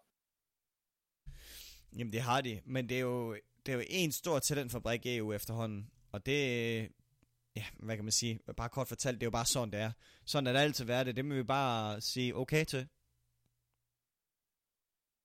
Jamen 1.98 2.12
det 2.12 2.20
har 2.20 2.40
de, 2.40 2.60
men 2.64 2.88
det 2.88 2.96
er 2.96 3.00
jo, 3.00 3.36
det 3.66 3.72
er 3.72 3.76
jo 3.76 3.84
en 3.88 4.12
stor 4.12 4.38
talentfabrik 4.38 5.00
EU 5.06 5.32
efterhånden, 5.32 5.90
og 6.12 6.26
det, 6.26 6.80
ja, 7.56 7.64
hvad 7.78 7.96
kan 7.96 8.04
man 8.04 8.12
sige, 8.12 8.40
bare 8.56 8.68
kort 8.68 8.88
fortalt, 8.88 9.14
det 9.14 9.22
er 9.22 9.26
jo 9.26 9.30
bare 9.30 9.46
sådan, 9.46 9.72
det 9.72 9.80
er. 9.80 9.92
Sådan 10.26 10.46
er 10.46 10.52
det 10.52 10.60
altid 10.60 10.84
været 10.84 11.06
det, 11.06 11.16
det 11.16 11.24
må 11.24 11.34
vi 11.34 11.42
bare 11.42 12.00
sige 12.00 12.36
okay 12.36 12.64
til. 12.64 12.88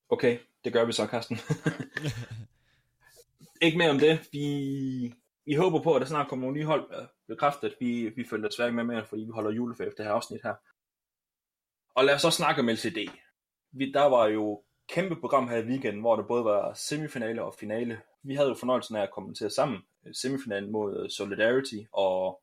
Okay, 0.09 0.39
det 0.63 0.73
gør 0.73 0.85
vi 0.85 0.91
så, 0.91 1.07
Karsten. 1.07 1.37
ikke 3.65 3.77
mere 3.77 3.89
om 3.89 3.99
det. 3.99 4.29
Vi, 4.31 5.13
vi 5.45 5.53
håber 5.53 5.83
på, 5.83 5.95
at 5.95 6.01
der 6.01 6.07
snart 6.07 6.27
kommer 6.27 6.45
nogle 6.45 6.57
nye 6.57 6.65
hold 6.65 7.09
bekræftet. 7.27 7.75
Vi, 7.79 8.09
vi 8.09 8.25
følger 8.29 8.49
desværre 8.49 8.67
ikke 8.69 8.75
med 8.75 8.83
mere, 8.83 9.05
fordi 9.05 9.21
vi 9.21 9.31
holder 9.33 9.51
juleferie 9.51 9.87
efter 9.87 10.03
det 10.03 10.09
her 10.09 10.15
afsnit 10.15 10.41
her. 10.43 10.55
Og 11.95 12.05
lad 12.05 12.15
os 12.15 12.21
så 12.21 12.31
snakke 12.31 12.61
om 12.61 12.67
LCD. 12.67 12.97
Vi, 13.71 13.91
der 13.91 14.05
var 14.05 14.27
jo 14.27 14.63
kæmpe 14.89 15.15
program 15.15 15.47
her 15.47 15.57
i 15.57 15.65
weekenden, 15.65 16.01
hvor 16.01 16.15
der 16.15 16.23
både 16.27 16.45
var 16.45 16.73
semifinale 16.73 17.43
og 17.43 17.55
finale. 17.59 18.01
Vi 18.27 18.35
havde 18.35 18.49
jo 18.49 18.55
fornøjelsen 18.55 18.95
af 18.95 19.01
at 19.01 19.11
kommentere 19.11 19.49
sammen 19.49 19.79
semifinalen 20.13 20.71
mod 20.71 21.09
Solidarity, 21.09 21.75
og 21.91 22.41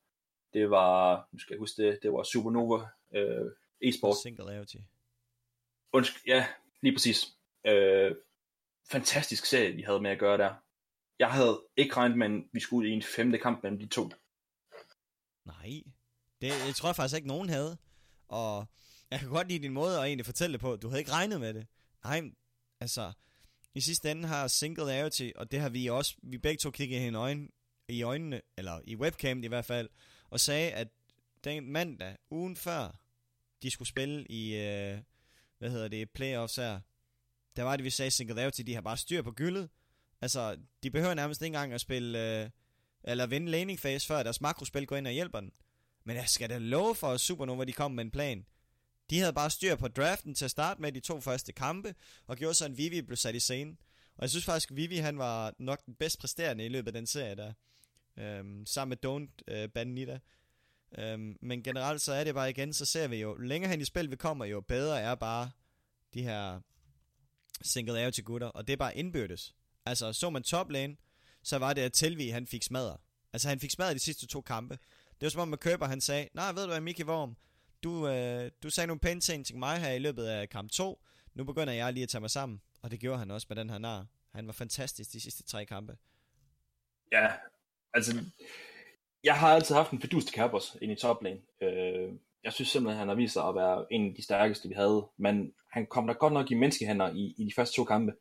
det 0.52 0.70
var, 0.70 1.28
nu 1.32 1.38
skal 1.38 1.54
jeg 1.54 1.58
huske 1.58 1.82
det, 1.82 1.98
det 2.02 2.12
var 2.12 2.22
Supernova 2.22 2.86
øh, 3.14 3.50
e-sport. 3.82 4.16
Singularity. 4.22 4.76
Undskyld, 5.92 6.22
ja, 6.26 6.46
lige 6.80 6.94
præcis 6.94 7.36
øh, 7.66 8.14
fantastisk 8.90 9.46
serie, 9.46 9.72
vi 9.72 9.82
havde 9.82 10.00
med 10.00 10.10
at 10.10 10.18
gøre 10.18 10.38
der. 10.38 10.54
Jeg 11.18 11.30
havde 11.30 11.62
ikke 11.76 11.96
regnet 11.96 12.18
med, 12.18 12.26
at 12.26 12.42
vi 12.52 12.60
skulle 12.60 12.86
ud 12.86 12.92
i 12.92 12.94
en 12.94 13.02
femte 13.02 13.38
kamp 13.38 13.62
mellem 13.62 13.78
de 13.78 13.86
to. 13.86 14.10
Nej, 15.44 15.82
det 16.40 16.48
jeg 16.66 16.74
tror 16.74 16.88
jeg 16.88 16.96
faktisk 16.96 17.16
ikke, 17.16 17.28
nogen 17.28 17.48
havde. 17.48 17.76
Og 18.28 18.66
jeg 19.10 19.18
kan 19.18 19.28
godt 19.28 19.48
lide 19.48 19.62
din 19.62 19.72
måde 19.72 19.98
at 19.98 20.04
egentlig 20.04 20.26
fortælle 20.26 20.52
det 20.52 20.60
på. 20.60 20.76
Du 20.76 20.88
havde 20.88 21.00
ikke 21.00 21.12
regnet 21.12 21.40
med 21.40 21.54
det. 21.54 21.66
Nej, 22.04 22.22
altså, 22.80 23.12
i 23.74 23.80
sidste 23.80 24.10
ende 24.10 24.28
har 24.28 24.48
Singularity, 24.48 25.30
og 25.36 25.52
det 25.52 25.60
har 25.60 25.68
vi 25.68 25.86
også, 25.86 26.14
vi 26.22 26.38
begge 26.38 26.58
to 26.58 26.70
kigget 26.70 27.00
hende 27.00 27.18
øjne, 27.18 27.48
i 27.88 28.02
øjnene, 28.02 28.40
eller 28.56 28.80
i 28.84 28.96
webcam 28.96 29.44
i 29.44 29.46
hvert 29.46 29.64
fald, 29.64 29.88
og 30.30 30.40
sagde, 30.40 30.72
at 30.72 30.88
den 31.44 31.72
mandag, 31.72 32.16
ugen 32.30 32.56
før, 32.56 33.00
de 33.62 33.70
skulle 33.70 33.88
spille 33.88 34.24
i, 34.24 34.56
øh, 34.56 34.98
hvad 35.58 35.70
hedder 35.70 35.88
det, 35.88 36.10
playoffs 36.10 36.56
her, 36.56 36.80
der 37.56 37.62
var 37.62 37.76
det, 37.76 37.84
vi 37.84 37.90
sagde, 37.90 38.10
Singularity, 38.10 38.60
de 38.60 38.74
har 38.74 38.80
bare 38.80 38.96
styr 38.96 39.22
på 39.22 39.30
gyldet. 39.30 39.68
Altså, 40.20 40.58
de 40.82 40.90
behøver 40.90 41.14
nærmest 41.14 41.42
ikke 41.42 41.46
engang 41.46 41.72
at 41.72 41.80
spille, 41.80 42.42
øh, 42.42 42.50
eller 43.04 43.26
vinde 43.26 43.50
laning 43.50 43.78
phase, 43.78 44.06
før 44.06 44.22
deres 44.22 44.40
makrospil 44.40 44.86
går 44.86 44.96
ind 44.96 45.06
og 45.06 45.12
hjælper 45.12 45.40
den. 45.40 45.52
Men 46.04 46.16
jeg 46.16 46.28
skal 46.28 46.50
da 46.50 46.58
love 46.58 46.94
for, 46.94 47.08
at 47.08 47.20
Supernova, 47.20 47.64
de 47.64 47.72
kom 47.72 47.92
med 47.92 48.04
en 48.04 48.10
plan. 48.10 48.46
De 49.10 49.18
havde 49.18 49.32
bare 49.32 49.50
styr 49.50 49.76
på 49.76 49.88
draften 49.88 50.34
til 50.34 50.44
at 50.44 50.50
starte 50.50 50.82
med 50.82 50.92
de 50.92 51.00
to 51.00 51.20
første 51.20 51.52
kampe, 51.52 51.94
og 52.26 52.36
gjorde 52.36 52.54
så 52.54 52.66
en 52.66 52.78
Vivi 52.78 53.00
blev 53.00 53.16
sat 53.16 53.34
i 53.34 53.40
scenen. 53.40 53.78
Og 54.16 54.22
jeg 54.22 54.30
synes 54.30 54.44
faktisk, 54.44 54.70
at 54.70 54.76
Vivi 54.76 54.96
han 54.96 55.18
var 55.18 55.54
nok 55.58 55.86
den 55.86 55.94
bedst 55.94 56.18
præsterende 56.18 56.64
i 56.64 56.68
løbet 56.68 56.88
af 56.88 56.92
den 56.92 57.06
serie 57.06 57.34
der. 57.34 57.52
Øhm, 58.16 58.66
sammen 58.66 58.98
med 59.02 59.10
Don't 59.10 59.54
øh, 59.54 59.68
Bandita. 59.68 60.18
Øhm, 60.98 61.38
men 61.42 61.62
generelt 61.62 62.00
så 62.00 62.12
er 62.12 62.24
det 62.24 62.34
bare 62.34 62.50
igen, 62.50 62.72
så 62.72 62.84
ser 62.84 63.08
vi 63.08 63.16
jo, 63.16 63.34
længere 63.34 63.70
hen 63.70 63.80
i 63.80 63.84
spil 63.84 64.10
vi 64.10 64.16
kommer, 64.16 64.44
jo 64.44 64.60
bedre 64.60 65.00
er 65.00 65.14
bare 65.14 65.50
de 66.14 66.22
her 66.22 66.60
single 67.62 68.04
out 68.04 68.14
til 68.14 68.24
gutter, 68.24 68.46
og 68.46 68.66
det 68.66 68.72
er 68.72 68.76
bare 68.76 68.96
indbyrdes. 68.96 69.54
Altså, 69.86 70.12
så 70.12 70.30
man 70.30 70.42
top 70.42 70.70
lane, 70.70 70.96
så 71.42 71.58
var 71.58 71.72
det, 71.72 71.82
at 71.82 71.92
Telvi, 71.92 72.28
han 72.28 72.46
fik 72.46 72.62
smadret. 72.62 72.96
Altså, 73.32 73.48
han 73.48 73.60
fik 73.60 73.70
smadret 73.70 73.94
de 73.94 74.00
sidste 74.00 74.26
to 74.26 74.40
kampe. 74.40 74.78
Det 75.20 75.22
var 75.22 75.28
som 75.28 75.40
om, 75.40 75.52
at 75.52 75.60
Køber, 75.60 75.86
han 75.86 76.00
sagde, 76.00 76.28
nej, 76.34 76.52
ved 76.52 76.62
du 76.62 76.68
hvad, 76.68 76.80
Mickey 76.80 77.04
Worm, 77.04 77.36
du, 77.84 78.08
øh, 78.08 78.50
du 78.62 78.70
sagde 78.70 78.86
nogle 78.86 79.00
pæne 79.00 79.20
ting 79.20 79.46
til 79.46 79.56
mig 79.56 79.80
her 79.80 79.92
i 79.92 79.98
løbet 79.98 80.24
af 80.24 80.48
kamp 80.48 80.70
2. 80.70 81.02
Nu 81.34 81.44
begynder 81.44 81.72
jeg 81.72 81.92
lige 81.92 82.02
at 82.02 82.08
tage 82.08 82.20
mig 82.20 82.30
sammen. 82.30 82.60
Og 82.82 82.90
det 82.90 83.00
gjorde 83.00 83.18
han 83.18 83.30
også 83.30 83.46
med 83.50 83.56
den 83.56 83.70
her 83.70 83.78
nar. 83.78 84.06
Han 84.34 84.46
var 84.46 84.52
fantastisk 84.52 85.12
de 85.12 85.20
sidste 85.20 85.42
tre 85.42 85.64
kampe. 85.64 85.96
Ja, 87.12 87.32
altså, 87.94 88.24
jeg 89.24 89.34
har 89.34 89.54
altid 89.54 89.74
haft 89.74 89.90
en 89.90 90.00
fedus 90.00 90.24
til 90.24 90.34
Kerberos 90.34 90.76
ind 90.82 90.92
i 90.92 90.96
toplane. 90.96 91.40
Øh, 91.62 92.12
jeg 92.44 92.52
synes 92.52 92.68
simpelthen, 92.68 92.98
han 92.98 93.08
har 93.08 93.14
vist 93.14 93.32
sig 93.32 93.44
at 93.48 93.54
være 93.54 93.86
en 93.90 94.08
af 94.08 94.14
de 94.14 94.22
stærkeste, 94.22 94.68
vi 94.68 94.74
havde. 94.74 95.06
Men 95.16 95.52
han 95.72 95.86
kom 95.86 96.06
da 96.06 96.12
godt 96.12 96.32
nok 96.32 96.50
i 96.50 96.54
menneskehænder 96.54 97.10
i, 97.12 97.34
i 97.38 97.44
de 97.44 97.52
første 97.56 97.76
to 97.76 97.84
kampe. 97.84 98.12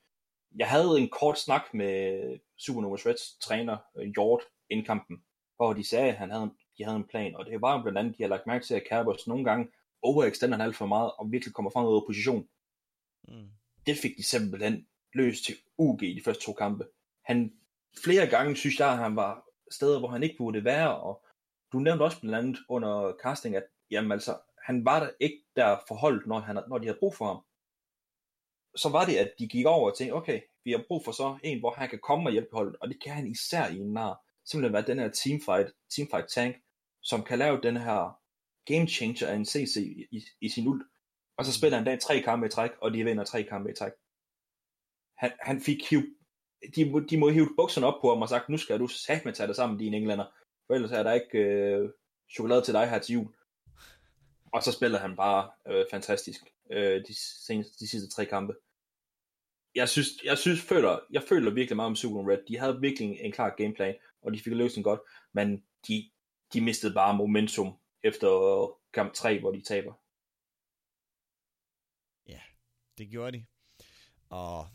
Jeg 0.56 0.70
havde 0.70 0.98
en 0.98 1.10
kort 1.10 1.40
snak 1.40 1.74
med 1.74 2.40
Supernova 2.58 2.98
Shreds 2.98 3.38
træner, 3.42 3.78
Hjort, 4.16 4.42
øh, 4.42 4.48
inden 4.70 4.86
kampen, 4.86 5.24
hvor 5.56 5.74
de 5.74 5.88
sagde, 5.88 6.10
at 6.10 6.18
han 6.18 6.32
havde, 6.32 6.52
de 6.78 6.84
havde 6.84 6.98
en 6.98 7.08
plan, 7.08 7.36
og 7.36 7.46
det 7.46 7.62
var 7.62 7.82
blandt 7.82 8.00
andet, 8.00 8.18
de 8.18 8.24
har 8.24 8.30
lagt 8.30 8.48
mærke 8.48 8.66
til, 8.66 8.76
at 8.76 8.84
Kerberos 8.90 9.28
nogle 9.28 9.46
gange 9.46 9.68
overextender 10.02 10.58
alt 10.64 10.76
for 10.76 10.86
meget, 10.86 11.12
og 11.18 11.32
virkelig 11.32 11.54
kommer 11.54 11.72
frem 11.72 11.86
ud 11.86 11.96
af 11.96 12.02
position. 12.08 12.48
Mm. 13.28 13.50
Det 13.86 13.98
fik 13.98 14.18
de 14.18 14.24
simpelthen 14.24 14.88
løst 15.14 15.46
til 15.46 15.56
UG 15.78 16.04
i 16.04 16.14
de 16.14 16.24
første 16.24 16.46
to 16.46 16.54
kampe. 16.54 16.88
Han, 17.22 17.54
flere 18.04 18.28
gange 18.28 18.56
synes 18.56 18.80
jeg, 18.80 18.92
at 18.92 18.98
han 18.98 19.16
var 19.16 19.46
steder, 19.72 20.00
hvor 20.00 20.08
han 20.08 20.24
ikke 20.24 20.38
burde 20.38 20.64
være, 20.64 20.98
og 20.98 21.26
du 21.74 21.80
nævnte 21.80 22.04
også 22.04 22.20
blandt 22.20 22.38
andet 22.38 22.60
under 22.70 23.14
casting, 23.24 23.56
at 23.56 23.64
jamen 23.92 24.12
altså, 24.12 24.38
han 24.66 24.86
var 24.86 25.00
der 25.00 25.10
ikke 25.20 25.44
der 25.56 25.78
forholdt, 25.88 26.28
når, 26.28 26.40
han, 26.40 26.58
når 26.68 26.78
de 26.78 26.86
havde 26.86 27.00
brug 27.00 27.16
for 27.16 27.26
ham. 27.26 27.46
Så 28.76 28.90
var 28.90 29.06
det, 29.06 29.16
at 29.16 29.34
de 29.40 29.48
gik 29.48 29.66
over 29.66 29.92
og 29.92 29.98
tænkte, 29.98 30.14
okay, 30.14 30.42
vi 30.64 30.72
har 30.72 30.84
brug 30.88 31.06
for 31.06 31.12
så 31.12 31.38
en, 31.44 31.60
hvor 31.60 31.72
han 31.72 31.90
kan 31.90 32.00
komme 32.00 32.30
og 32.30 32.32
hjælpe 32.32 32.56
holdet, 32.56 32.76
og 32.82 32.90
det 32.90 33.04
kan 33.04 33.14
han 33.14 33.28
især 33.28 33.68
i 33.68 33.78
en 33.78 33.94
nar. 33.94 34.23
Simpelthen 34.46 34.74
være 34.74 34.88
den 34.88 35.00
her 35.00 35.10
teamfight, 35.10 35.74
teamfight 35.96 36.28
tank, 36.30 36.56
som 37.02 37.24
kan 37.24 37.40
lave 37.40 37.62
den 37.62 37.78
her 37.78 38.20
game 38.66 38.88
changer 38.88 39.28
af 39.28 39.36
en 39.36 39.46
CC 39.46 39.76
i, 39.78 40.18
i, 40.18 40.26
i 40.42 40.50
sin 40.50 40.68
ult. 40.68 40.84
Og 41.38 41.46
så 41.46 41.54
spiller 41.54 41.78
han 41.78 41.86
dag 41.86 42.00
tre 42.00 42.22
kampe 42.22 42.46
i 42.46 42.50
træk, 42.50 42.72
og 42.82 42.94
de 42.94 43.04
vinder 43.04 43.24
tre 43.24 43.44
kampe 43.44 43.72
i 43.72 43.76
træk. 43.76 43.92
Han, 45.18 45.32
han 45.40 45.62
fik 45.62 45.90
hiv, 45.90 46.02
de, 46.76 47.06
de 47.10 47.18
må 47.18 47.30
hive 47.30 47.50
bukserne 47.58 47.88
op 47.88 48.02
på 48.02 48.10
ham 48.10 48.22
og 48.22 48.30
sagt, 48.30 48.50
nu 48.50 48.58
skal 48.58 48.80
du 48.80 48.88
satme 48.88 49.32
tage 49.32 49.48
dig 49.48 49.56
sammen, 49.56 49.80
dine 49.80 49.98
englænder, 49.98 50.26
for 50.68 50.74
ellers 50.74 50.92
er 50.92 51.04
der 51.04 51.14
ikke 51.14 51.38
øh, 51.38 51.90
chokolade 52.34 52.62
til 52.62 52.74
dig 52.74 52.90
her 52.90 53.00
til 53.00 53.14
jul. 53.14 53.28
Og 54.54 54.64
så 54.64 54.72
spiller 54.72 55.00
han 55.00 55.16
bare 55.16 55.52
øh, 55.68 55.86
fantastisk 55.92 56.42
øh, 56.72 57.02
de, 57.08 57.16
seneste, 57.46 57.80
de 57.80 57.88
sidste 57.88 58.10
tre 58.10 58.26
kampe. 58.26 58.54
Jeg 59.76 59.90
synes, 59.90 60.08
jeg 60.24 60.38
synes 60.38 60.62
føler, 60.62 61.00
jeg 61.12 61.24
føler 61.24 61.52
virkelig 61.52 61.76
meget 61.76 61.90
om 61.90 61.96
Super 61.96 62.30
Red. 62.30 62.38
De 62.48 62.58
havde 62.58 62.82
virkelig 62.82 63.20
en 63.22 63.32
klar 63.32 63.56
gameplan, 63.58 63.96
og 64.24 64.34
de 64.34 64.40
fik 64.40 64.54
løst 64.54 64.76
den 64.76 64.84
godt, 64.84 65.00
men 65.34 65.64
de, 65.88 66.12
de 66.54 66.62
mistede 66.62 66.94
bare 66.94 67.18
momentum 67.18 67.80
efter 68.04 68.30
kamp 68.94 69.14
3, 69.14 69.40
hvor 69.40 69.52
de 69.52 69.62
taber. 69.62 69.94
Ja, 72.28 72.40
det 72.98 73.10
gjorde 73.10 73.38
de. 73.38 73.46
Og 74.30 74.68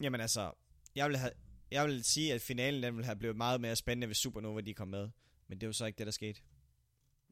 jamen 0.00 0.20
altså, 0.20 0.52
jeg 0.94 1.08
vil, 1.08 1.16
have, 1.16 1.32
jeg 1.70 1.86
vil 1.86 2.04
sige, 2.04 2.34
at 2.34 2.40
finalen 2.40 2.82
den 2.82 2.96
ville 2.96 3.06
have 3.06 3.16
blevet 3.16 3.36
meget 3.36 3.60
mere 3.60 3.76
spændende, 3.76 4.06
hvis 4.06 4.18
Supernova 4.18 4.60
de 4.60 4.74
kom 4.74 4.88
med. 4.88 5.08
Men 5.48 5.60
det 5.60 5.66
jo 5.66 5.72
så 5.72 5.86
ikke 5.86 5.98
det, 5.98 6.06
der 6.06 6.12
skete. 6.12 6.40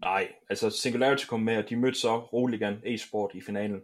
Nej, 0.01 0.33
altså 0.51 0.71
Singularity 0.71 1.27
kom 1.27 1.40
med, 1.40 1.57
og 1.57 1.68
de 1.68 1.77
mødte 1.77 1.99
så 1.99 2.18
Roligan 2.18 2.81
e-sport 2.85 3.31
i 3.35 3.40
finalen. 3.40 3.81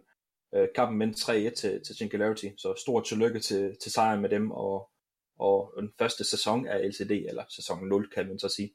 Øh, 0.55 0.67
kampen 0.75 0.99
vendte 0.99 1.49
3-1 1.49 1.55
til, 1.55 1.81
til 1.85 1.95
Singularity, 1.95 2.45
så 2.57 2.73
stort 2.77 3.05
tillykke 3.05 3.39
til, 3.39 3.77
til 3.81 3.91
sejren 3.91 4.21
med 4.21 4.29
dem, 4.29 4.51
og, 4.51 4.89
og 5.35 5.73
den 5.79 5.91
første 5.99 6.23
sæson 6.23 6.67
af 6.67 6.89
LCD, 6.89 7.11
eller 7.11 7.43
sæson 7.49 7.87
0 7.87 8.09
kan 8.09 8.27
man 8.27 8.39
så 8.39 8.49
sige. 8.49 8.73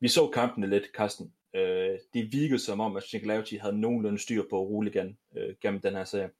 Vi 0.00 0.08
så 0.08 0.30
kampene 0.30 0.66
lidt, 0.66 0.84
Carsten. 0.96 1.32
Øh, 1.54 1.98
det 2.14 2.32
virkede 2.32 2.58
som 2.58 2.80
om, 2.80 2.96
at 2.96 3.02
Singularity 3.02 3.54
havde 3.54 3.80
nogenlunde 3.80 4.18
styr 4.18 4.42
på 4.50 4.58
Roligan 4.58 5.18
øh, 5.36 5.56
gennem 5.62 5.80
den 5.80 5.94
her 5.94 6.04
serie. 6.04 6.30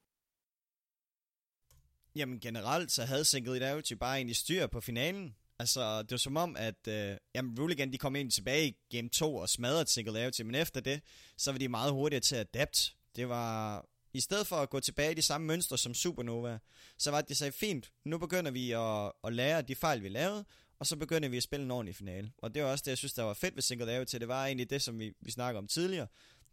Jamen 2.16 2.40
generelt 2.40 2.92
så 2.92 3.04
havde 3.04 3.24
Singularity 3.24 3.92
bare 3.92 4.16
egentlig 4.16 4.36
styr 4.36 4.66
på 4.66 4.80
finalen. 4.80 5.36
Altså, 5.58 6.02
det 6.02 6.10
var 6.10 6.16
som 6.16 6.36
om, 6.36 6.56
at 6.58 6.88
øh, 6.88 7.16
jamen, 7.34 7.58
Ruligan, 7.58 7.92
de 7.92 7.98
kom 7.98 8.16
ind 8.16 8.30
tilbage 8.30 8.68
i 8.68 8.96
game 8.96 9.08
2 9.08 9.36
og 9.36 9.48
smadrede 9.48 9.90
Singularity, 9.90 10.42
men 10.42 10.54
efter 10.54 10.80
det, 10.80 11.00
så 11.36 11.52
var 11.52 11.58
de 11.58 11.68
meget 11.68 11.92
hurtigere 11.92 12.20
til 12.20 12.36
at 12.36 12.48
adapt. 12.54 12.96
Det 13.16 13.28
var, 13.28 13.84
i 14.16 14.20
stedet 14.20 14.46
for 14.46 14.56
at 14.56 14.70
gå 14.70 14.80
tilbage 14.80 15.12
i 15.12 15.14
de 15.14 15.22
samme 15.22 15.46
mønstre 15.46 15.78
som 15.78 15.94
Supernova, 15.94 16.58
så 16.98 17.10
var 17.10 17.20
det, 17.20 17.28
de 17.28 17.34
sagde, 17.34 17.52
fint, 17.52 17.92
nu 18.04 18.18
begynder 18.18 18.50
vi 18.50 18.72
at, 18.72 19.12
at 19.24 19.32
lære 19.32 19.62
de 19.62 19.74
fejl, 19.74 20.02
vi 20.02 20.08
lavede, 20.08 20.44
og 20.78 20.86
så 20.86 20.96
begynder 20.96 21.28
vi 21.28 21.36
at 21.36 21.42
spille 21.42 21.64
en 21.64 21.70
ordentlig 21.70 21.96
finale. 21.96 22.32
Og 22.38 22.54
det 22.54 22.62
var 22.62 22.70
også 22.70 22.82
det, 22.82 22.90
jeg 22.90 22.98
synes, 22.98 23.12
der 23.12 23.22
var 23.22 23.34
fedt 23.34 23.54
ved 23.54 23.62
Singularity. 23.62 24.16
Det 24.16 24.28
var 24.28 24.46
egentlig 24.46 24.70
det, 24.70 24.82
som 24.82 24.98
vi, 24.98 25.12
vi 25.20 25.30
snakker 25.30 25.58
om 25.58 25.66
tidligere. 25.66 26.06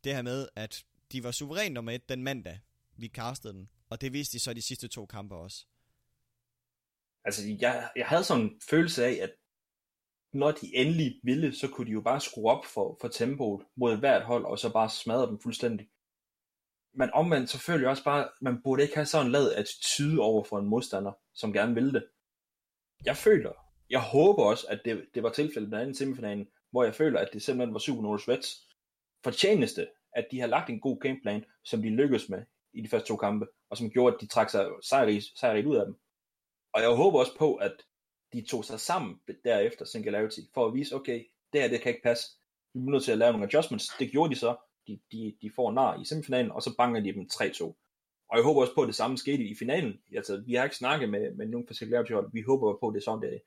Det 0.03 0.15
her 0.15 0.21
med, 0.21 0.47
at 0.55 0.85
de 1.11 1.23
var 1.23 1.31
suveræn 1.31 1.71
nummer 1.71 1.91
et 1.91 2.09
den 2.09 2.23
mandag, 2.23 2.59
vi 2.97 3.07
castede 3.07 3.53
den. 3.53 3.69
Og 3.89 4.01
det 4.01 4.13
viste 4.13 4.33
de 4.33 4.39
så 4.39 4.53
de 4.53 4.61
sidste 4.61 4.87
to 4.87 5.05
kampe 5.05 5.35
også. 5.35 5.65
Altså, 7.25 7.41
jeg, 7.59 7.89
jeg 7.95 8.07
havde 8.07 8.23
sådan 8.23 8.43
en 8.43 8.61
følelse 8.69 9.05
af, 9.05 9.19
at 9.21 9.31
når 10.33 10.51
de 10.51 10.75
endelig 10.75 11.19
ville, 11.23 11.55
så 11.55 11.67
kunne 11.67 11.87
de 11.87 11.91
jo 11.91 12.01
bare 12.01 12.21
skrue 12.21 12.51
op 12.51 12.65
for, 12.65 12.97
for 13.01 13.07
tempoet 13.07 13.65
mod 13.75 13.97
hvert 13.97 14.25
hold, 14.25 14.45
og 14.45 14.59
så 14.59 14.73
bare 14.73 14.89
smadre 14.89 15.27
dem 15.27 15.39
fuldstændig. 15.39 15.87
Men 16.93 17.09
omvendt, 17.13 17.49
så 17.49 17.59
føler 17.59 17.79
jeg 17.79 17.89
også 17.89 18.03
bare, 18.03 18.29
man 18.41 18.61
burde 18.63 18.83
ikke 18.83 18.95
have 18.95 19.05
sådan 19.05 19.31
lavet 19.31 19.45
lad 19.45 19.55
attitude 19.55 20.19
over 20.19 20.43
for 20.43 20.59
en 20.59 20.65
modstander, 20.65 21.11
som 21.33 21.53
gerne 21.53 21.73
vil 21.73 21.93
det. 21.93 22.07
Jeg 23.05 23.17
føler, 23.17 23.51
jeg 23.89 24.01
håber 24.01 24.43
også, 24.43 24.67
at 24.69 24.81
det, 24.85 25.05
det 25.13 25.23
var 25.23 25.29
tilfældet 25.29 25.71
den 25.71 25.79
anden 25.79 25.95
semifinalen, 25.95 26.47
hvor 26.71 26.83
jeg 26.83 26.95
føler, 26.95 27.19
at 27.19 27.29
det 27.33 27.41
simpelthen 27.41 27.73
var 27.73 27.79
Super 27.79 28.01
Nordic 28.01 28.27
Reds 28.27 28.67
fortjeneste, 29.23 29.87
at 30.15 30.27
de 30.31 30.39
har 30.39 30.47
lagt 30.47 30.69
en 30.69 30.79
god 30.79 30.99
gameplan, 30.99 31.45
som 31.63 31.81
de 31.81 31.89
lykkedes 31.89 32.29
med 32.29 32.45
i 32.73 32.81
de 32.81 32.89
første 32.89 33.07
to 33.07 33.15
kampe, 33.15 33.47
og 33.69 33.77
som 33.77 33.89
gjorde, 33.89 34.15
at 34.15 34.21
de 34.21 34.27
trak 34.27 34.49
sig 34.49 34.67
sejrigt, 34.83 35.25
sejrigt 35.39 35.67
ud 35.67 35.75
af 35.75 35.85
dem. 35.85 35.95
Og 36.73 36.81
jeg 36.81 36.89
håber 36.89 37.19
også 37.19 37.37
på, 37.37 37.55
at 37.55 37.73
de 38.33 38.45
tog 38.45 38.65
sig 38.65 38.79
sammen 38.79 39.19
derefter 39.45 39.85
Singularity, 39.85 40.39
for 40.53 40.65
at 40.65 40.73
vise, 40.73 40.95
okay, 40.95 41.25
det 41.53 41.61
her 41.61 41.69
det 41.69 41.81
kan 41.81 41.89
ikke 41.89 42.03
passe. 42.03 42.31
Vi 42.73 42.79
er 42.79 42.91
nødt 42.91 43.03
til 43.03 43.11
at 43.11 43.17
lave 43.17 43.31
nogle 43.31 43.47
adjustments. 43.47 43.87
Det 43.99 44.11
gjorde 44.11 44.33
de 44.33 44.39
så. 44.39 44.55
De, 44.87 44.99
de, 45.11 45.35
de 45.41 45.51
får 45.55 45.71
nar 45.71 46.01
i 46.01 46.05
semifinalen, 46.05 46.51
og 46.51 46.61
så 46.61 46.75
banker 46.77 47.01
de 47.01 47.13
dem 47.13 47.29
3-2. 47.33 47.63
Og 48.29 48.37
jeg 48.37 48.43
håber 48.43 48.61
også 48.61 48.75
på, 48.75 48.81
at 48.81 48.87
det 48.87 48.95
samme 48.95 49.17
skete 49.17 49.43
i 49.43 49.55
finalen. 49.55 49.93
Altså, 50.15 50.43
vi 50.45 50.53
har 50.53 50.63
ikke 50.63 50.75
snakket 50.75 51.09
med, 51.09 51.35
med 51.35 51.45
nogen 51.47 51.67
fra 51.67 51.73
Singularity 51.73 52.11
hold. 52.11 52.29
Vi 52.33 52.41
håber 52.41 52.77
på, 52.79 52.87
at 52.87 52.93
det 52.93 52.99
er 52.99 53.03
sådan, 53.03 53.21
det 53.21 53.33
er. 53.33 53.39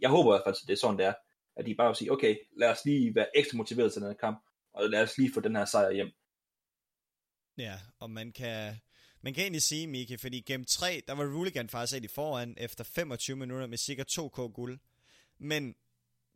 Jeg 0.00 0.10
håber 0.10 0.30
i 0.30 0.32
hvert 0.32 0.42
fald, 0.46 0.56
at 0.62 0.68
det 0.68 0.72
er 0.72 0.76
sådan, 0.76 0.98
det 0.98 1.06
er. 1.06 1.14
At 1.56 1.66
de 1.66 1.74
bare 1.74 1.88
vil 1.88 1.96
sige, 1.96 2.12
okay, 2.12 2.36
lad 2.56 2.70
os 2.70 2.84
lige 2.84 3.14
være 3.14 3.36
ekstra 3.38 3.56
motiveret 3.56 3.92
til 3.92 4.02
den 4.02 4.08
her 4.08 4.16
kamp, 4.16 4.38
og 4.74 4.90
lad 4.90 5.02
os 5.02 5.18
lige 5.18 5.32
få 5.32 5.40
den 5.40 5.56
her 5.56 5.64
sejr 5.64 5.92
hjem. 5.92 6.10
Ja, 7.58 7.74
og 8.00 8.10
man 8.10 8.32
kan, 8.32 8.74
man 9.22 9.34
kan 9.34 9.42
egentlig 9.42 9.62
sige, 9.62 9.86
Miki, 9.86 10.16
fordi 10.16 10.40
game 10.40 10.64
3, 10.64 11.02
der 11.08 11.14
var 11.14 11.24
Ruligan 11.24 11.68
faktisk 11.68 12.04
i 12.04 12.08
foran 12.08 12.54
efter 12.56 12.84
25 12.84 13.36
minutter 13.36 13.66
med 13.66 13.78
cirka 13.78 14.04
2k 14.10 14.40
guld. 14.52 14.78
Men 15.38 15.74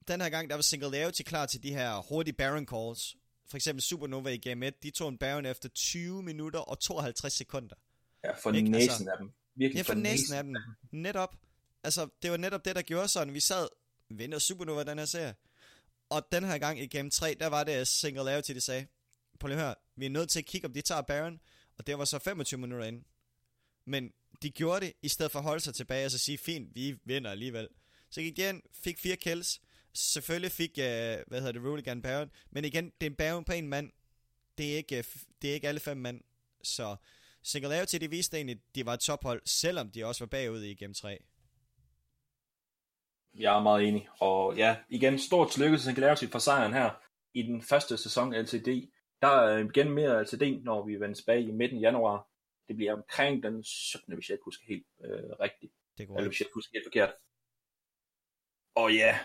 den 0.08 0.20
her 0.20 0.28
gang, 0.28 0.50
der 0.50 0.56
var 0.56 0.62
Single 0.62 0.86
Singularity 0.86 1.22
klar 1.22 1.46
til 1.46 1.62
de 1.62 1.74
her 1.74 2.08
hurtige 2.08 2.34
Baron 2.34 2.66
calls. 2.66 3.16
For 3.50 3.56
eksempel 3.56 3.82
Supernova 3.82 4.30
i 4.30 4.36
game 4.36 4.66
1, 4.66 4.82
de 4.82 4.90
tog 4.90 5.08
en 5.08 5.18
Baron 5.18 5.46
efter 5.46 5.68
20 5.68 6.22
minutter 6.22 6.60
og 6.60 6.80
52 6.80 7.32
sekunder. 7.32 7.76
Ja, 8.24 8.32
for 8.32 8.52
ikke? 8.52 8.70
næsen 8.70 8.90
altså, 8.90 9.10
af 9.10 9.18
dem. 9.18 9.32
Virkelig 9.54 9.78
ja, 9.78 9.82
for, 9.82 9.92
for 9.92 10.00
næsen 10.00 10.34
af 10.34 10.44
dem. 10.44 10.56
Netop. 10.90 11.36
Altså, 11.84 12.08
det 12.22 12.30
var 12.30 12.36
netop 12.36 12.64
det, 12.64 12.76
der 12.76 12.82
gjorde 12.82 13.08
sådan. 13.08 13.34
Vi 13.34 13.40
sad, 13.40 13.68
vinder 14.10 14.38
Supernova 14.38 14.84
den 14.84 14.98
her 14.98 15.04
serie. 15.04 15.34
Og 16.08 16.22
den 16.32 16.44
her 16.44 16.58
gang 16.58 16.80
i 16.80 16.86
game 16.86 17.10
3, 17.10 17.36
der 17.40 17.46
var 17.46 17.64
det 17.64 17.88
Singularity, 17.88 18.52
de 18.52 18.60
sagde, 18.60 18.86
prøv 19.40 19.48
lige 19.48 19.58
at 19.58 19.64
høre, 19.64 19.74
vi 19.96 20.06
er 20.06 20.10
nødt 20.10 20.30
til 20.30 20.38
at 20.38 20.44
kigge, 20.44 20.66
om 20.66 20.72
de 20.72 20.80
tager 20.80 21.02
Baron, 21.02 21.40
og 21.78 21.86
det 21.86 21.98
var 21.98 22.04
så 22.04 22.18
25 22.18 22.60
minutter 22.60 22.86
ind. 22.86 23.04
Men 23.84 24.12
de 24.42 24.50
gjorde 24.50 24.86
det, 24.86 24.92
i 25.02 25.08
stedet 25.08 25.32
for 25.32 25.38
at 25.38 25.44
holde 25.44 25.60
sig 25.60 25.74
tilbage 25.74 26.06
og 26.06 26.10
så 26.10 26.18
sige, 26.18 26.38
fint, 26.38 26.74
vi 26.74 26.96
vinder 27.04 27.30
alligevel. 27.30 27.68
Så 28.10 28.20
gik 28.20 28.36
de 28.36 28.48
ind, 28.48 28.62
fik 28.72 28.98
fire 28.98 29.16
kills. 29.16 29.60
Selvfølgelig 29.94 30.52
fik, 30.52 30.70
uh, 30.70 30.82
hvad 31.26 31.40
hedder 31.40 31.52
det, 31.52 31.62
Ruligan 31.62 32.02
Baron. 32.02 32.30
Men 32.50 32.64
igen, 32.64 32.84
det 32.84 33.06
er 33.06 33.10
en 33.10 33.16
Baron 33.16 33.44
på 33.44 33.52
en 33.52 33.68
mand. 33.68 33.90
Det 34.58 34.72
er 34.72 34.76
ikke, 34.76 34.98
uh, 34.98 35.20
det 35.42 35.50
er 35.50 35.54
ikke 35.54 35.68
alle 35.68 35.80
fem 35.80 35.96
mand. 35.96 36.20
Så 36.62 36.96
Singularity, 37.42 37.96
de 37.96 38.10
viste 38.10 38.36
egentlig, 38.36 38.56
at 38.56 38.74
de 38.74 38.86
var 38.86 38.94
et 38.94 39.00
tophold, 39.00 39.42
selvom 39.44 39.90
de 39.90 40.06
også 40.06 40.24
var 40.24 40.28
bagud 40.28 40.62
i 40.62 40.74
Game 40.74 40.94
3. 40.94 41.18
Jeg 43.34 43.56
er 43.58 43.62
meget 43.62 43.88
enig. 43.88 44.08
Og 44.20 44.56
ja, 44.56 44.76
igen, 44.88 45.18
stort 45.18 45.50
tillykke 45.50 45.76
til 45.76 45.84
Singularity 45.84 46.24
for 46.32 46.38
sejren 46.38 46.72
her 46.72 46.90
i 47.34 47.42
den 47.42 47.62
første 47.62 47.96
sæson 47.96 48.34
LCD. 48.34 48.68
Der 49.22 49.28
er 49.28 49.58
igen 49.58 49.90
mere 49.90 50.22
LCD, 50.22 50.64
når 50.64 50.86
vi 50.86 51.00
vender 51.00 51.14
tilbage 51.14 51.42
i 51.42 51.52
midten 51.52 51.78
af 51.78 51.82
januar. 51.82 52.26
Det 52.68 52.76
bliver 52.76 52.92
omkring 52.92 53.42
den 53.42 53.64
17. 53.64 54.14
hvis 54.14 54.28
jeg 54.28 54.34
ikke 54.34 54.44
husker 54.44 54.64
helt 54.68 54.86
øh, 55.04 55.30
rigtigt. 55.40 55.72
Det 55.98 56.08
går 56.08 56.16
Eller 56.16 56.28
hvis 56.28 56.40
jeg 56.40 56.46
ikke 56.46 56.54
husker 56.54 56.70
helt 56.74 56.86
forkert. 56.86 57.12
Og 58.74 58.94
ja, 58.94 59.18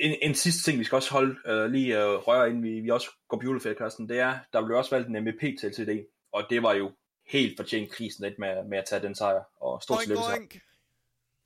en, 0.00 0.16
en 0.22 0.34
sidste 0.34 0.70
ting, 0.70 0.78
vi 0.78 0.84
skal 0.84 0.96
også 0.96 1.10
holde 1.10 1.36
øh, 1.46 1.70
lige 1.70 2.02
øh, 2.02 2.08
røre, 2.08 2.48
inden 2.48 2.62
vi, 2.62 2.80
vi 2.80 2.90
også 2.90 3.10
går 3.28 3.36
på 3.36 3.44
juleferie, 3.44 4.08
det 4.08 4.18
er, 4.18 4.38
der 4.52 4.66
blev 4.66 4.76
også 4.76 4.90
valgt 4.90 5.08
en 5.08 5.24
MVP 5.24 5.40
til 5.60 5.70
LCD, 5.70 6.06
og 6.32 6.46
det 6.50 6.62
var 6.62 6.72
jo 6.72 6.92
helt 7.26 7.56
fortjent 7.56 7.90
krisen 7.90 8.24
lidt 8.24 8.38
med, 8.38 8.64
med 8.64 8.78
at 8.78 8.84
tage 8.84 9.02
den 9.02 9.14
sejr, 9.14 9.42
og 9.60 9.82
stort 9.82 10.00
tillykke 10.00 10.60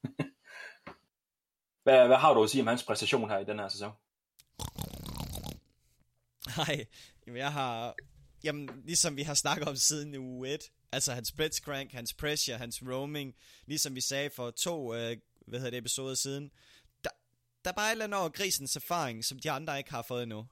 hvad, 1.82 2.06
hvad 2.06 2.16
har 2.16 2.34
du 2.34 2.42
at 2.42 2.50
sige 2.50 2.62
om 2.62 2.66
hans 2.66 2.82
præstation 2.82 3.30
her 3.30 3.38
i 3.38 3.44
den 3.44 3.58
her 3.58 3.68
sæson? 3.68 3.92
Nej, 6.56 6.86
jamen 7.26 7.38
jeg 7.38 7.52
har... 7.52 7.94
Jamen, 8.44 8.70
ligesom 8.84 9.16
vi 9.16 9.22
har 9.22 9.34
snakket 9.34 9.68
om 9.68 9.76
siden 9.76 10.14
uge 10.14 10.54
1, 10.54 10.60
altså 10.92 11.12
hans 11.12 11.32
blitzcrank, 11.32 11.92
hans 11.92 12.14
pressure, 12.14 12.58
hans 12.58 12.82
roaming, 12.82 13.34
ligesom 13.66 13.94
vi 13.94 14.00
sagde 14.00 14.30
for 14.30 14.50
to, 14.50 14.94
øh, 14.94 15.16
hvad 15.46 15.58
hedder 15.58 15.70
det, 15.70 15.78
episoder 15.78 16.14
siden, 16.14 16.50
der, 17.66 17.72
er 17.72 17.76
bare 17.76 17.88
et 17.88 17.92
eller 17.92 18.04
andet 18.04 18.20
over 18.20 18.28
grisens 18.28 18.76
erfaring, 18.76 19.24
som 19.24 19.38
de 19.38 19.50
andre 19.50 19.78
ikke 19.78 19.90
har 19.90 20.02
fået 20.02 20.22
endnu. 20.22 20.46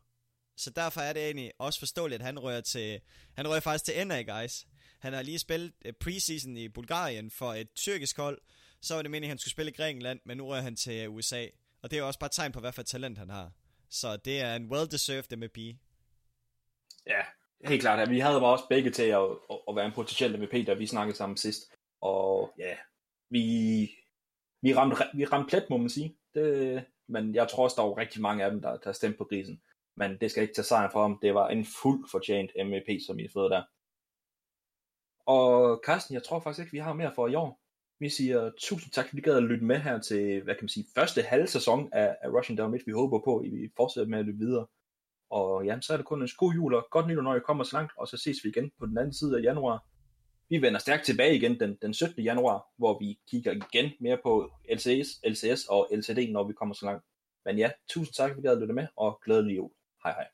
Så 0.57 0.71
derfor 0.71 1.01
er 1.01 1.13
det 1.13 1.25
egentlig 1.25 1.53
også 1.59 1.79
forståeligt, 1.79 2.21
at 2.21 2.27
han 2.27 2.39
rører 2.39 2.61
til, 2.61 3.01
han 3.37 3.49
rører 3.49 3.61
faktisk 3.61 3.85
til 3.85 4.07
NA, 4.07 4.23
guys. 4.23 4.67
Han 5.01 5.13
har 5.13 5.23
lige 5.23 5.39
spillet 5.39 5.73
øh, 5.85 5.93
preseason 5.93 6.57
i 6.57 6.69
Bulgarien 6.69 7.31
for 7.31 7.53
et 7.53 7.69
tyrkisk 7.75 8.17
hold, 8.17 8.39
så 8.83 8.95
var 8.95 9.03
det 9.03 9.11
meningen, 9.11 9.29
at 9.29 9.31
han 9.31 9.39
skulle 9.39 9.51
spille 9.51 9.71
i 9.71 9.75
Grækenland, 9.75 10.21
men 10.25 10.37
nu 10.37 10.47
rører 10.47 10.61
han 10.61 10.77
til 10.77 11.09
USA. 11.09 11.47
Og 11.83 11.91
det 11.91 11.97
er 11.97 12.01
jo 12.01 12.07
også 12.07 12.19
bare 12.19 12.27
et 12.27 12.33
tegn 12.33 12.53
på, 12.53 12.61
hvad 12.61 12.73
for 12.73 12.83
talent 12.83 13.19
han 13.19 13.31
har. 13.31 13.53
Så 13.91 14.17
det 14.17 14.41
er 14.41 14.57
en 14.57 14.73
well-deserved 14.73 15.37
MVP. 15.37 15.59
Ja, 17.07 17.21
helt 17.69 17.81
klart. 17.81 18.11
Vi 18.11 18.19
havde 18.19 18.41
bare 18.41 18.53
også 18.53 18.69
begge 18.69 18.91
til 18.91 19.03
at, 19.03 19.23
at 19.69 19.77
være 19.77 19.87
en 19.87 19.93
potentiel 19.93 20.41
MVP, 20.41 20.67
da 20.67 20.75
vi 20.75 20.87
snakkede 20.87 21.17
sammen 21.17 21.37
sidst. 21.37 21.63
Og 22.01 22.55
ja, 22.59 22.77
vi, 23.31 23.41
vi, 24.63 24.75
ramte, 24.75 24.97
vi 25.15 25.25
ramte 25.25 25.49
plet, 25.49 25.71
må 25.71 25.77
man 25.77 25.89
sige. 25.89 26.17
Det, 26.35 26.85
men 27.09 27.35
jeg 27.35 27.49
tror 27.49 27.65
også, 27.65 27.75
der 27.79 27.89
var 27.89 27.97
rigtig 27.97 28.23
mange 28.23 28.45
af 28.45 28.51
dem, 28.51 28.61
der, 28.63 28.77
der 28.77 28.93
stemte 28.93 29.19
på 29.19 29.25
grisen. 29.25 29.61
Men 29.97 30.19
det 30.21 30.31
skal 30.31 30.43
ikke 30.43 30.55
tage 30.55 30.65
sejren 30.65 30.91
for 30.93 31.03
ham. 31.03 31.19
Det 31.23 31.35
var 31.35 31.49
en 31.49 31.65
fuld 31.83 32.09
fortjent 32.11 32.51
MVP, 32.65 32.89
som 33.07 33.19
I 33.19 33.23
har 33.23 33.31
fået 33.33 33.51
der. 33.51 33.63
Og 35.27 35.81
Carsten, 35.87 36.15
jeg 36.15 36.23
tror 36.23 36.41
faktisk 36.41 36.61
ikke, 36.61 36.73
vi 36.73 36.79
har 36.79 36.93
mere 36.93 37.13
for 37.15 37.29
i 37.29 37.35
år. 37.35 37.61
Vi 38.01 38.09
siger 38.09 38.51
tusind 38.59 38.93
tak, 38.93 39.09
fordi 39.09 39.19
I 39.19 39.23
gad 39.23 39.37
at 39.37 39.43
lytte 39.43 39.65
med 39.65 39.79
her 39.79 40.01
til, 40.01 40.43
hvad 40.43 40.55
kan 40.55 40.65
man 40.65 40.69
sige, 40.69 40.87
første 40.95 41.23
halve 41.23 41.47
sæson 41.47 41.89
af, 41.93 42.17
af 42.23 42.29
Russian 42.29 42.59
Down 42.59 42.73
Vi 42.87 42.93
håber 42.93 43.21
på, 43.25 43.39
at 43.39 43.47
I 43.47 43.69
fortsætter 43.77 44.11
med 44.11 44.19
at 44.19 44.25
lytte 44.25 44.39
videre. 44.39 44.67
Og 45.31 45.65
ja, 45.65 45.81
så 45.81 45.93
er 45.93 45.97
det 45.97 46.07
kun 46.07 46.23
en 46.23 46.29
god 46.39 46.53
jul 46.53 46.75
og 46.75 46.87
godt 46.91 47.07
nytår, 47.07 47.23
når 47.23 47.37
I 47.37 47.41
kommer 47.41 47.65
så 47.65 47.77
langt, 47.77 47.93
og 47.99 48.09
så 48.09 48.17
ses 48.17 48.45
vi 48.45 48.49
igen 48.49 48.71
på 48.79 48.87
den 48.87 48.99
anden 48.99 49.15
side 49.15 49.39
af 49.39 49.43
januar. 49.43 49.85
Vi 50.55 50.63
vender 50.63 50.79
stærkt 50.79 51.05
tilbage 51.05 51.37
igen 51.37 51.61
den, 51.61 51.79
den 51.83 51.95
17. 51.95 52.25
januar, 52.25 52.67
hvor 52.77 52.99
vi 52.99 53.19
kigger 53.31 53.53
igen 53.53 53.91
mere 54.01 54.19
på 54.23 54.53
LCS, 54.73 55.21
LCS 55.27 55.67
og 55.69 55.89
LCD, 55.93 56.33
når 56.33 56.45
vi 56.45 56.53
kommer 56.53 56.75
så 56.75 56.87
langt. 56.87 57.05
Men 57.45 57.59
ja, 57.59 57.71
tusind 57.89 58.15
tak, 58.15 58.31
fordi 58.31 58.41
I 58.41 58.43
gad 58.43 58.53
at 58.53 58.59
lytte 58.59 58.75
med, 58.75 58.87
og 58.97 59.21
glædelig 59.25 59.57
jul. 59.57 59.71
Hej 60.05 60.13
hej. 60.13 60.34